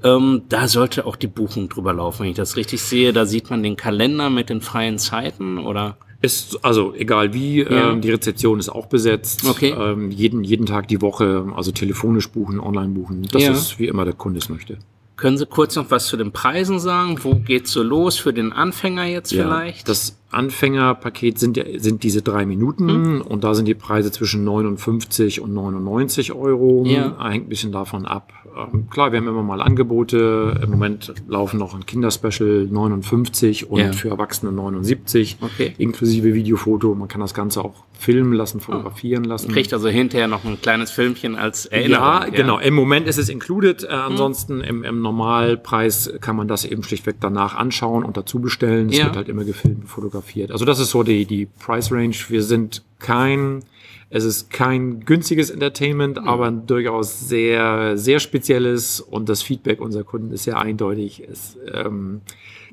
Ähm, 0.04 0.42
da 0.48 0.68
sollte 0.68 1.06
auch 1.06 1.16
die 1.16 1.26
Buchung 1.26 1.68
drüber 1.68 1.92
laufen, 1.92 2.20
wenn 2.22 2.30
ich 2.30 2.36
das 2.36 2.56
richtig 2.56 2.82
sehe. 2.82 3.12
Da 3.12 3.26
sieht 3.26 3.50
man 3.50 3.62
den 3.62 3.76
Kalender 3.76 4.30
mit 4.30 4.48
den 4.50 4.60
freien 4.60 4.98
Zeiten 4.98 5.58
oder? 5.58 5.96
Ist 6.20 6.64
also 6.64 6.94
egal 6.94 7.32
wie, 7.32 7.62
ja. 7.62 7.90
ähm, 7.90 8.00
die 8.00 8.10
Rezeption 8.10 8.58
ist 8.58 8.68
auch 8.68 8.86
besetzt. 8.86 9.48
Okay. 9.48 9.70
Ähm, 9.70 10.10
jeden, 10.10 10.44
jeden 10.44 10.66
Tag 10.66 10.88
die 10.88 11.00
Woche, 11.00 11.46
also 11.54 11.70
telefonisch 11.70 12.28
buchen, 12.28 12.60
online 12.60 12.88
buchen. 12.88 13.26
Das 13.32 13.42
ja. 13.42 13.52
ist 13.52 13.78
wie 13.78 13.86
immer 13.86 14.04
der 14.04 14.14
Kunde 14.14 14.38
es 14.38 14.48
möchte. 14.48 14.78
Können 15.18 15.36
Sie 15.36 15.46
kurz 15.46 15.74
noch 15.74 15.90
was 15.90 16.06
zu 16.06 16.16
den 16.16 16.30
Preisen 16.30 16.78
sagen? 16.78 17.18
Wo 17.24 17.34
geht's 17.34 17.72
so 17.72 17.82
los 17.82 18.16
für 18.16 18.32
den 18.32 18.52
Anfänger 18.52 19.04
jetzt 19.04 19.32
ja, 19.32 19.42
vielleicht? 19.42 19.88
Das 19.88 20.16
Anfängerpaket 20.30 21.38
sind, 21.38 21.58
sind 21.76 22.02
diese 22.02 22.20
drei 22.20 22.44
Minuten 22.44 22.88
hm. 22.88 23.20
und 23.22 23.44
da 23.44 23.54
sind 23.54 23.66
die 23.66 23.74
Preise 23.74 24.12
zwischen 24.12 24.44
59 24.44 25.40
und 25.40 25.54
99 25.54 26.32
Euro. 26.32 26.84
Ja. 26.86 27.16
Hängt 27.30 27.46
ein 27.46 27.48
bisschen 27.48 27.72
davon 27.72 28.04
ab. 28.04 28.32
Ähm, 28.54 28.90
klar, 28.90 29.10
wir 29.12 29.20
haben 29.20 29.28
immer 29.28 29.42
mal 29.42 29.62
Angebote. 29.62 30.60
Im 30.62 30.70
Moment 30.70 31.14
laufen 31.28 31.58
noch 31.58 31.74
ein 31.74 31.86
Kinderspecial 31.86 32.66
59 32.70 33.70
und 33.70 33.80
ja. 33.80 33.92
für 33.92 34.10
Erwachsene 34.10 34.52
79, 34.52 35.38
okay. 35.40 35.74
inklusive 35.78 36.34
Videofoto. 36.34 36.94
Man 36.94 37.08
kann 37.08 37.22
das 37.22 37.32
Ganze 37.32 37.64
auch 37.64 37.84
filmen 37.98 38.34
lassen, 38.34 38.60
fotografieren 38.60 39.24
oh. 39.24 39.30
lassen. 39.30 39.50
Kriegt 39.50 39.72
also 39.72 39.88
hinterher 39.88 40.28
noch 40.28 40.44
ein 40.44 40.60
kleines 40.60 40.90
Filmchen 40.90 41.36
als 41.36 41.64
Erinnerung. 41.64 42.04
Ja, 42.04 42.24
ja. 42.24 42.30
genau. 42.30 42.58
Im 42.58 42.74
Moment 42.74 43.08
ist 43.08 43.18
es 43.18 43.30
included. 43.30 43.82
Äh, 43.84 43.88
hm. 43.88 43.98
ansonsten 43.98 44.60
im, 44.60 44.84
im 44.84 45.00
Normalpreis 45.00 46.12
kann 46.20 46.36
man 46.36 46.48
das 46.48 46.66
eben 46.66 46.82
schlichtweg 46.82 47.16
danach 47.20 47.54
anschauen 47.54 48.04
und 48.04 48.18
dazu 48.18 48.40
bestellen. 48.40 48.90
Es 48.90 48.98
wird 48.98 49.16
halt 49.16 49.28
immer 49.30 49.44
gefilmt, 49.44 49.88
fotografiert 49.88 50.17
fotografiert. 50.18 50.50
Also 50.50 50.64
das 50.64 50.78
ist 50.78 50.90
so 50.90 51.02
die, 51.02 51.24
die 51.24 51.46
Price 51.46 51.90
Range. 51.92 52.14
Wir 52.28 52.42
sind 52.42 52.82
kein, 52.98 53.64
es 54.10 54.24
ist 54.24 54.50
kein 54.50 55.00
günstiges 55.00 55.50
Entertainment, 55.50 56.20
mhm. 56.20 56.28
aber 56.28 56.50
durchaus 56.50 57.28
sehr, 57.28 57.96
sehr 57.96 58.20
spezielles 58.20 59.00
und 59.00 59.28
das 59.28 59.42
Feedback 59.42 59.80
unserer 59.80 60.04
Kunden 60.04 60.32
ist 60.32 60.44
sehr 60.44 60.58
eindeutig. 60.58 61.22
Es, 61.28 61.56
ähm, 61.72 62.20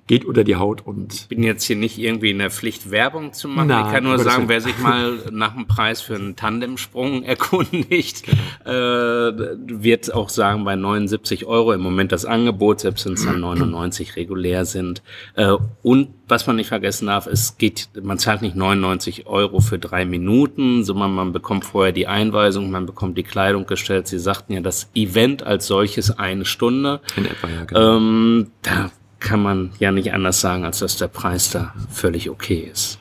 geht 0.07 0.23
unter 0.23 0.43
die 0.43 0.55
Haut 0.55 0.85
und. 0.85 1.13
Ich 1.13 1.27
bin 1.27 1.41
jetzt 1.41 1.63
hier 1.63 1.75
nicht 1.75 1.97
irgendwie 1.97 2.29
in 2.29 2.37
der 2.37 2.51
Pflicht, 2.51 2.91
Werbung 2.91 3.33
zu 3.33 3.47
machen. 3.47 3.67
Nein, 3.67 3.85
ich 3.85 3.91
kann 3.91 4.03
nur 4.03 4.19
sagen, 4.19 4.47
wer 4.47 4.61
sich 4.61 4.77
mal 4.77 5.17
nach 5.31 5.55
dem 5.55 5.65
Preis 5.65 6.01
für 6.01 6.15
einen 6.15 6.35
Tandemsprung 6.35 7.23
erkundigt, 7.23 8.23
genau. 8.23 8.71
äh, 8.71 9.57
wird 9.65 10.13
auch 10.13 10.29
sagen, 10.29 10.63
bei 10.63 10.75
79 10.75 11.45
Euro 11.45 11.73
im 11.73 11.81
Moment 11.81 12.11
das 12.11 12.25
Angebot, 12.25 12.81
selbst 12.81 13.05
wenn 13.05 13.13
es 13.13 13.25
dann 13.25 13.39
99 13.39 14.15
regulär 14.15 14.65
sind. 14.65 15.01
Äh, 15.35 15.53
und 15.81 16.09
was 16.27 16.45
man 16.45 16.55
nicht 16.55 16.69
vergessen 16.69 17.07
darf, 17.07 17.27
es 17.27 17.57
geht, 17.57 17.89
man 18.01 18.19
zahlt 18.19 18.41
nicht 18.41 18.55
99 18.55 19.27
Euro 19.27 19.59
für 19.59 19.79
drei 19.79 20.05
Minuten, 20.05 20.83
sondern 20.83 21.13
man 21.13 21.33
bekommt 21.33 21.65
vorher 21.65 21.93
die 21.93 22.07
Einweisung, 22.07 22.69
man 22.69 22.85
bekommt 22.85 23.17
die 23.17 23.23
Kleidung 23.23 23.65
gestellt. 23.65 24.07
Sie 24.07 24.19
sagten 24.19 24.53
ja, 24.53 24.61
das 24.61 24.89
Event 24.93 25.43
als 25.43 25.67
solches 25.67 26.17
eine 26.17 26.45
Stunde. 26.45 27.01
In 27.15 27.25
etwa, 27.25 27.47
ja, 27.47 27.65
genau. 27.65 27.97
Ähm, 27.97 28.47
da 28.61 28.91
kann 29.19 29.41
man 29.41 29.71
ja 29.80 29.91
nicht 29.91 30.13
anders 30.13 30.41
sagen, 30.41 30.65
als 30.65 30.80
dass 30.80 30.97
der 30.97 31.08
Preis 31.08 31.49
da 31.49 31.73
völlig 31.89 32.30
okay 32.30 32.69
ist. 32.71 32.99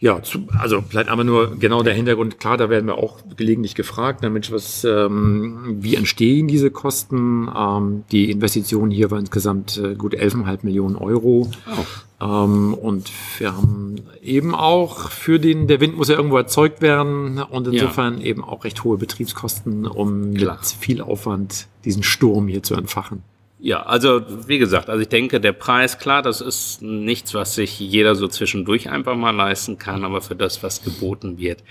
Ja, 0.00 0.22
zu, 0.22 0.46
also 0.58 0.80
vielleicht 0.80 1.10
aber 1.10 1.24
nur 1.24 1.58
genau 1.58 1.82
der 1.82 1.92
Hintergrund. 1.92 2.40
Klar, 2.40 2.56
da 2.56 2.70
werden 2.70 2.86
wir 2.86 2.96
auch 2.96 3.18
gelegentlich 3.36 3.74
gefragt, 3.74 4.20
na 4.22 4.30
Mensch, 4.30 4.50
was, 4.50 4.82
ähm, 4.82 5.76
wie 5.80 5.94
entstehen 5.94 6.48
diese 6.48 6.70
Kosten? 6.70 7.50
Ähm, 7.54 8.04
die 8.10 8.30
Investition 8.30 8.90
hier 8.90 9.10
war 9.10 9.18
insgesamt 9.18 9.76
äh, 9.76 9.94
gut 9.94 10.14
11,5 10.14 10.60
Millionen 10.62 10.96
Euro. 10.96 11.50
Oh. 11.66 12.24
Ähm, 12.24 12.72
und 12.72 13.12
wir 13.38 13.54
haben 13.54 13.96
eben 14.22 14.54
auch 14.54 15.10
für 15.10 15.38
den, 15.38 15.66
der 15.66 15.80
Wind 15.80 15.98
muss 15.98 16.08
ja 16.08 16.16
irgendwo 16.16 16.38
erzeugt 16.38 16.80
werden 16.80 17.38
und 17.38 17.68
insofern 17.68 18.20
ja. 18.20 18.24
eben 18.24 18.42
auch 18.42 18.64
recht 18.64 18.82
hohe 18.84 18.96
Betriebskosten, 18.96 19.86
um 19.86 20.32
Klar. 20.32 20.56
mit 20.56 20.66
viel 20.66 21.02
Aufwand 21.02 21.66
diesen 21.84 22.02
Sturm 22.02 22.48
hier 22.48 22.62
zu 22.62 22.74
entfachen. 22.74 23.22
Ja, 23.62 23.82
also 23.82 24.22
wie 24.48 24.58
gesagt, 24.58 24.88
also 24.88 25.02
ich 25.02 25.08
denke, 25.08 25.38
der 25.38 25.52
Preis, 25.52 25.98
klar, 25.98 26.22
das 26.22 26.40
ist 26.40 26.80
nichts, 26.80 27.34
was 27.34 27.54
sich 27.54 27.78
jeder 27.78 28.14
so 28.14 28.26
zwischendurch 28.26 28.88
einfach 28.88 29.16
mal 29.16 29.32
leisten 29.32 29.76
kann, 29.76 30.02
aber 30.04 30.22
für 30.22 30.34
das, 30.34 30.62
was 30.62 30.82
geboten 30.82 31.36
wird, 31.36 31.62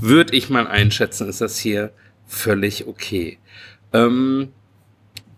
würde 0.00 0.36
ich 0.36 0.50
mal 0.50 0.68
einschätzen, 0.68 1.28
ist 1.28 1.40
das 1.40 1.58
hier 1.58 1.92
völlig 2.26 2.86
okay. 2.86 3.38
Ähm, 3.92 4.50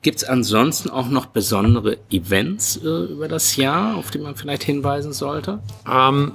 Gibt 0.03 0.19
es 0.19 0.25
ansonsten 0.25 0.91
auch 0.91 1.09
noch 1.09 1.25
besondere 1.25 1.97
Events 2.11 2.77
äh, 2.77 3.05
über 3.11 3.27
das 3.27 3.57
Jahr, 3.57 3.97
auf 3.97 4.11
die 4.11 4.19
man 4.19 4.37
vielleicht 4.37 4.63
hinweisen 4.63 5.15
sollte? 5.15 5.61
Ähm, 5.91 6.33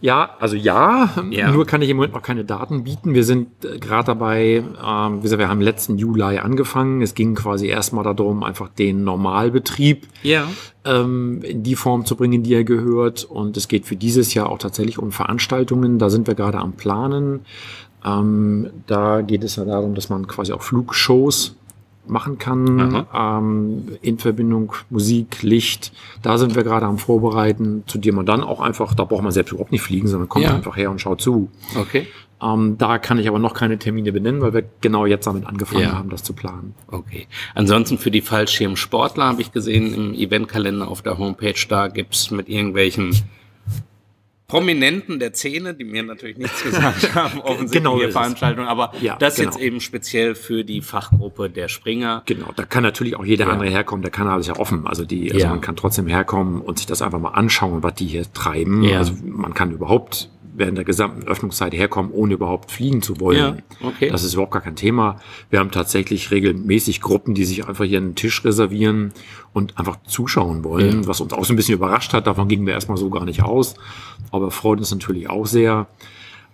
ja, 0.00 0.36
also 0.38 0.54
ja, 0.56 1.10
ja, 1.30 1.50
nur 1.50 1.66
kann 1.66 1.82
ich 1.82 1.88
im 1.90 1.96
Moment 1.96 2.14
noch 2.14 2.22
keine 2.22 2.44
Daten 2.44 2.84
bieten. 2.84 3.14
Wir 3.14 3.24
sind 3.24 3.64
äh, 3.64 3.78
gerade 3.78 4.06
dabei, 4.06 4.62
ähm, 4.84 5.18
wie 5.18 5.22
gesagt, 5.22 5.40
wir 5.40 5.48
haben 5.48 5.60
letzten 5.60 5.98
Juli 5.98 6.38
angefangen. 6.38 7.02
Es 7.02 7.14
ging 7.14 7.34
quasi 7.34 7.66
erstmal 7.66 8.04
darum, 8.04 8.44
einfach 8.44 8.68
den 8.68 9.04
Normalbetrieb 9.04 10.06
ja. 10.22 10.48
ähm, 10.84 11.42
in 11.42 11.62
die 11.62 11.74
Form 11.74 12.04
zu 12.04 12.16
bringen, 12.16 12.42
die 12.42 12.54
er 12.54 12.64
gehört. 12.64 13.24
Und 13.24 13.56
es 13.56 13.68
geht 13.68 13.86
für 13.86 13.96
dieses 13.96 14.34
Jahr 14.34 14.50
auch 14.50 14.58
tatsächlich 14.58 14.98
um 14.98 15.10
Veranstaltungen. 15.10 15.98
Da 15.98 16.10
sind 16.10 16.26
wir 16.26 16.34
gerade 16.34 16.58
am 16.58 16.72
Planen. 16.72 17.40
Ähm, 18.04 18.70
da 18.86 19.22
geht 19.22 19.42
es 19.42 19.56
ja 19.56 19.64
darum, 19.64 19.94
dass 19.94 20.08
man 20.08 20.26
quasi 20.28 20.52
auch 20.52 20.62
Flugshows 20.62 21.56
machen 22.10 22.38
kann, 22.38 23.06
ähm, 23.14 23.88
in 24.02 24.18
Verbindung 24.18 24.72
Musik, 24.90 25.42
Licht. 25.42 25.92
Da 26.22 26.38
sind 26.38 26.54
wir 26.54 26.64
gerade 26.64 26.86
am 26.86 26.98
Vorbereiten, 26.98 27.84
zu 27.86 27.98
dem 27.98 28.14
man 28.16 28.26
dann 28.26 28.42
auch 28.42 28.60
einfach, 28.60 28.94
da 28.94 29.04
braucht 29.04 29.22
man 29.22 29.32
selbst 29.32 29.52
überhaupt 29.52 29.72
nicht 29.72 29.82
fliegen, 29.82 30.08
sondern 30.08 30.28
kommt 30.28 30.44
Ja. 30.44 30.54
einfach 30.54 30.76
her 30.76 30.90
und 30.90 31.00
schaut 31.00 31.20
zu. 31.20 31.50
Okay. 31.78 32.06
Ähm, 32.40 32.76
da 32.78 32.98
kann 32.98 33.18
ich 33.18 33.26
aber 33.28 33.40
noch 33.40 33.52
keine 33.52 33.78
Termine 33.78 34.12
benennen, 34.12 34.40
weil 34.40 34.54
wir 34.54 34.62
genau 34.80 35.06
jetzt 35.06 35.26
damit 35.26 35.44
angefangen 35.46 35.82
Ja. 35.82 35.92
haben, 35.98 36.08
das 36.08 36.22
zu 36.22 36.32
planen. 36.34 36.74
Okay. 36.86 37.26
Ansonsten 37.56 37.98
für 37.98 38.12
die 38.12 38.20
Fallschirmsportler 38.20 39.24
habe 39.24 39.42
ich 39.42 39.50
gesehen 39.50 39.92
im 39.92 40.14
Eventkalender 40.14 40.86
auf 40.88 41.02
der 41.02 41.18
Homepage, 41.18 41.54
da 41.68 41.88
gibt's 41.88 42.30
mit 42.30 42.48
irgendwelchen 42.48 43.12
Prominenten 44.48 45.18
der 45.18 45.34
Szene, 45.34 45.74
die 45.74 45.84
mir 45.84 46.02
natürlich 46.02 46.38
nichts 46.38 46.62
gesagt 46.64 47.14
haben, 47.14 47.38
offensichtlich 47.40 47.82
Genau 47.82 47.98
hier. 47.98 48.10
Veranstaltungen, 48.10 48.66
aber 48.66 48.92
Ja, 49.00 49.16
das 49.16 49.36
genau. 49.36 49.50
jetzt 49.50 49.60
eben 49.60 49.80
speziell 49.82 50.34
für 50.34 50.64
die 50.64 50.80
Fachgruppe 50.80 51.50
der 51.50 51.68
Springer. 51.68 52.22
Genau, 52.24 52.50
da 52.56 52.64
kann 52.64 52.82
natürlich 52.82 53.14
auch 53.16 53.26
jeder 53.26 53.44
Ja. 53.44 53.52
andere 53.52 53.68
herkommen, 53.68 54.00
der 54.00 54.10
Kanal 54.10 54.40
ist 54.40 54.46
ja 54.46 54.56
offen. 54.56 54.86
Also 54.86 55.04
die, 55.04 55.30
also 55.30 55.44
Ja. 55.44 55.50
man 55.50 55.60
kann 55.60 55.76
trotzdem 55.76 56.06
herkommen 56.06 56.62
und 56.62 56.78
sich 56.78 56.86
das 56.86 57.02
einfach 57.02 57.18
mal 57.20 57.32
anschauen, 57.32 57.82
was 57.82 57.94
die 57.96 58.06
hier 58.06 58.24
treiben. 58.32 58.90
Also 58.94 59.12
man 59.22 59.52
kann 59.52 59.70
überhaupt 59.70 60.30
während 60.58 60.76
der 60.76 60.84
gesamten 60.84 61.26
Öffnungszeit 61.26 61.72
herkommen, 61.72 62.10
ohne 62.12 62.34
überhaupt 62.34 62.70
fliegen 62.70 63.00
zu 63.02 63.20
wollen. 63.20 63.62
Ja, 63.80 63.88
okay. 63.88 64.10
Das 64.10 64.24
ist 64.24 64.34
überhaupt 64.34 64.52
gar 64.52 64.62
kein 64.62 64.76
Thema. 64.76 65.16
Wir 65.50 65.60
haben 65.60 65.70
tatsächlich 65.70 66.30
regelmäßig 66.30 67.00
Gruppen, 67.00 67.34
die 67.34 67.44
sich 67.44 67.66
einfach 67.66 67.84
hier 67.84 67.98
einen 67.98 68.14
Tisch 68.14 68.44
reservieren 68.44 69.12
und 69.52 69.78
einfach 69.78 69.98
zuschauen 70.06 70.64
wollen, 70.64 71.06
was 71.06 71.20
uns 71.20 71.32
auch 71.32 71.44
so 71.44 71.52
ein 71.52 71.56
bisschen 71.56 71.74
überrascht 71.74 72.12
hat. 72.12 72.26
Davon 72.26 72.48
gingen 72.48 72.66
wir 72.66 72.74
erstmal 72.74 72.98
so 72.98 73.08
gar 73.10 73.24
nicht 73.24 73.42
aus. 73.42 73.74
Aber 74.30 74.50
freut 74.50 74.78
uns 74.78 74.90
natürlich 74.90 75.30
auch 75.30 75.46
sehr. 75.46 75.86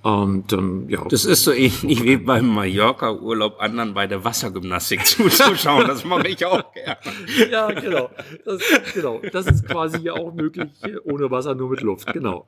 Und 0.04 0.52
ähm, 0.52 0.84
ja, 0.90 1.02
Das 1.08 1.24
ist 1.24 1.44
so 1.44 1.52
ähnlich 1.52 2.04
wie 2.04 2.18
beim 2.18 2.46
Mallorca-Urlaub 2.48 3.56
anderen 3.58 3.94
bei 3.94 4.06
der 4.06 4.22
Wassergymnastik 4.22 5.06
zuzuschauen. 5.06 5.86
Das 5.86 6.04
mache 6.04 6.28
ich 6.28 6.44
auch 6.44 6.62
gerne. 6.74 6.98
ja, 7.50 7.72
genau. 7.72 8.10
Das, 8.44 8.60
genau. 8.92 9.22
Das 9.32 9.46
ist 9.46 9.66
quasi 9.66 10.00
hier 10.00 10.12
auch 10.14 10.34
möglich, 10.34 10.68
ohne 11.04 11.30
Wasser, 11.30 11.54
nur 11.54 11.70
mit 11.70 11.80
Luft. 11.80 12.12
Genau. 12.12 12.46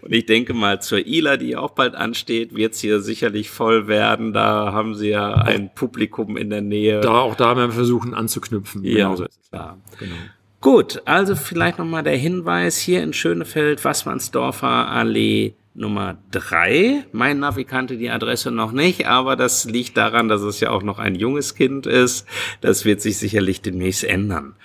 Und 0.00 0.14
ich 0.14 0.24
denke 0.24 0.54
mal, 0.54 0.80
zur 0.80 1.06
ILA, 1.06 1.36
die 1.36 1.56
auch 1.56 1.72
bald 1.72 1.94
ansteht, 1.94 2.56
wird 2.56 2.72
es 2.72 2.80
hier 2.80 3.00
sicherlich 3.00 3.50
voll 3.50 3.86
werden. 3.86 4.32
Da 4.32 4.72
haben 4.72 4.94
sie 4.94 5.10
ja 5.10 5.34
ein 5.34 5.74
Publikum 5.74 6.38
in 6.38 6.48
der 6.48 6.62
Nähe. 6.62 7.00
Da 7.02 7.18
auch 7.20 7.34
da 7.34 7.54
werden 7.54 7.68
wir 7.68 7.74
versuchen 7.74 8.14
anzuknüpfen. 8.14 8.82
Ja, 8.82 8.94
Genauso 9.08 9.24
ist 9.26 9.38
es. 9.42 9.50
klar. 9.50 9.76
Genau. 9.98 10.14
Gut, 10.60 11.02
also 11.04 11.36
vielleicht 11.36 11.78
nochmal 11.78 12.02
der 12.02 12.16
Hinweis 12.16 12.78
hier 12.78 13.02
in 13.04 13.12
Schönefeld, 13.12 13.84
Wassmannsdorfer 13.84 14.88
Allee 14.88 15.54
Nummer 15.72 16.18
3. 16.32 17.06
Mein 17.12 17.38
Navi 17.38 17.64
kannte 17.64 17.96
die 17.96 18.10
Adresse 18.10 18.50
noch 18.50 18.72
nicht, 18.72 19.06
aber 19.06 19.36
das 19.36 19.66
liegt 19.66 19.96
daran, 19.96 20.28
dass 20.28 20.42
es 20.42 20.58
ja 20.58 20.70
auch 20.70 20.82
noch 20.82 20.98
ein 20.98 21.14
junges 21.14 21.54
Kind 21.54 21.86
ist. 21.86 22.26
Das 22.60 22.84
wird 22.84 23.00
sich 23.00 23.18
sicherlich 23.18 23.62
demnächst 23.62 24.02
ändern. 24.02 24.56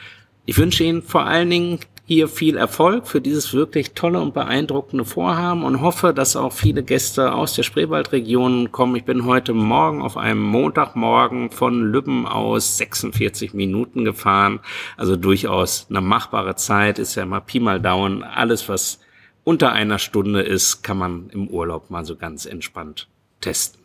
Ich 0.46 0.58
wünsche 0.58 0.84
Ihnen 0.84 1.04
vor 1.04 1.28
allen 1.28 1.52
Dingen 1.52 1.80
hier 2.06 2.28
viel 2.28 2.58
Erfolg 2.58 3.08
für 3.08 3.22
dieses 3.22 3.54
wirklich 3.54 3.94
tolle 3.94 4.20
und 4.20 4.34
beeindruckende 4.34 5.06
Vorhaben 5.06 5.64
und 5.64 5.82
hoffe, 5.82 6.14
dass 6.14 6.36
auch 6.36 6.52
viele 6.52 6.84
Gäste 6.84 7.34
aus 7.34 7.54
der 7.54 7.64
Spreewaldregion 7.64 8.72
kommen. 8.72 8.98
Ich 8.98 9.06
bin 9.06 9.26
heute 9.26 9.54
Morgen 9.54 10.02
auf 10.02 10.18
einem 10.18 10.42
Montagmorgen 10.42 11.50
von 11.50 11.82
Lübben 11.82 12.28
aus 12.28 12.78
46 12.78 13.54
Minuten 13.54 14.04
gefahren. 14.04 14.60
Also 14.98 15.16
durchaus 15.16 15.88
eine 15.90 16.02
machbare 16.02 16.56
Zeit, 16.56 17.00
ist 17.00 17.16
ja 17.16 17.26
mal 17.26 17.40
Pi 17.40 17.62
mal 17.62 17.80
Daumen. 17.80 18.24
Alles, 18.24 18.68
was 18.68 19.00
unter 19.46 19.72
einer 19.72 20.00
Stunde 20.00 20.42
ist, 20.42 20.84
kann 20.84 20.98
man 20.98 21.30
im 21.30 21.48
Urlaub 21.48 21.90
mal 21.90 22.04
so 22.04 22.18
ganz 22.18 22.46
entspannt 22.46 23.08
testen. 23.40 23.82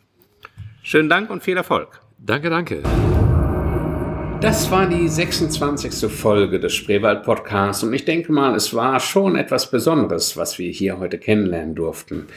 Schönen 0.83 1.09
Dank 1.09 1.29
und 1.29 1.41
viel 1.41 1.55
Erfolg. 1.55 2.01
Danke, 2.17 2.49
danke. 2.49 2.83
Das 4.41 4.71
war 4.71 4.87
die 4.87 5.09
26. 5.09 6.09
Folge 6.09 6.61
des 6.61 6.73
Spreewald 6.73 7.23
Podcasts 7.23 7.83
und 7.83 7.91
ich 7.91 8.05
denke 8.05 8.31
mal, 8.31 8.55
es 8.55 8.73
war 8.73 9.01
schon 9.01 9.35
etwas 9.35 9.69
Besonderes, 9.69 10.37
was 10.37 10.57
wir 10.57 10.71
hier 10.71 10.97
heute 10.97 11.17
kennenlernen 11.17 11.75
durften. 11.75 12.27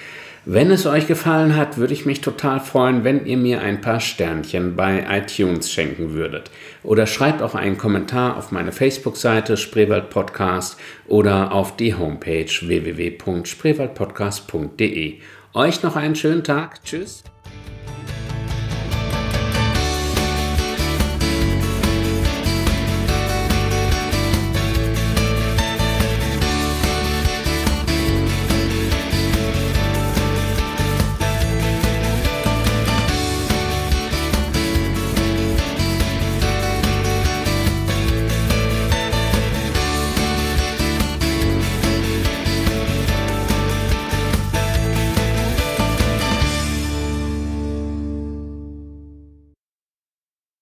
Wenn 0.45 0.73
es 0.73 0.85
euch 0.85 1.07
gefallen 1.07 1.55
hat, 1.55 1.79
würde 1.79 1.95
ich 1.95 2.05
mich 2.05 2.21
total 2.21 2.59
freuen, 2.59 3.05
wenn 3.05 3.25
ihr 3.25 3.37
mir 3.37 3.61
ein 3.61 3.81
paar 3.81 4.01
Sternchen 4.01 4.75
bei 4.75 5.07
iTunes 5.09 5.71
schenken 5.71 6.15
würdet. 6.15 6.51
Oder 6.83 7.07
schreibt 7.07 7.41
auch 7.41 7.55
einen 7.55 7.79
Kommentar 7.79 8.37
auf 8.37 8.51
meine 8.51 8.73
Facebook-Seite 8.73 9.57
Spreewald 9.57 10.11
Podcast 10.11 10.81
oder 11.07 11.53
auf 11.53 11.77
die 11.77 11.95
Homepage 11.95 12.47
www.spreewaldpodcast.de. 12.47 15.19
Euch 15.55 15.83
noch 15.85 15.95
einen 15.95 16.17
schönen 16.17 16.43
Tag. 16.43 16.83
Tschüss. 16.83 17.23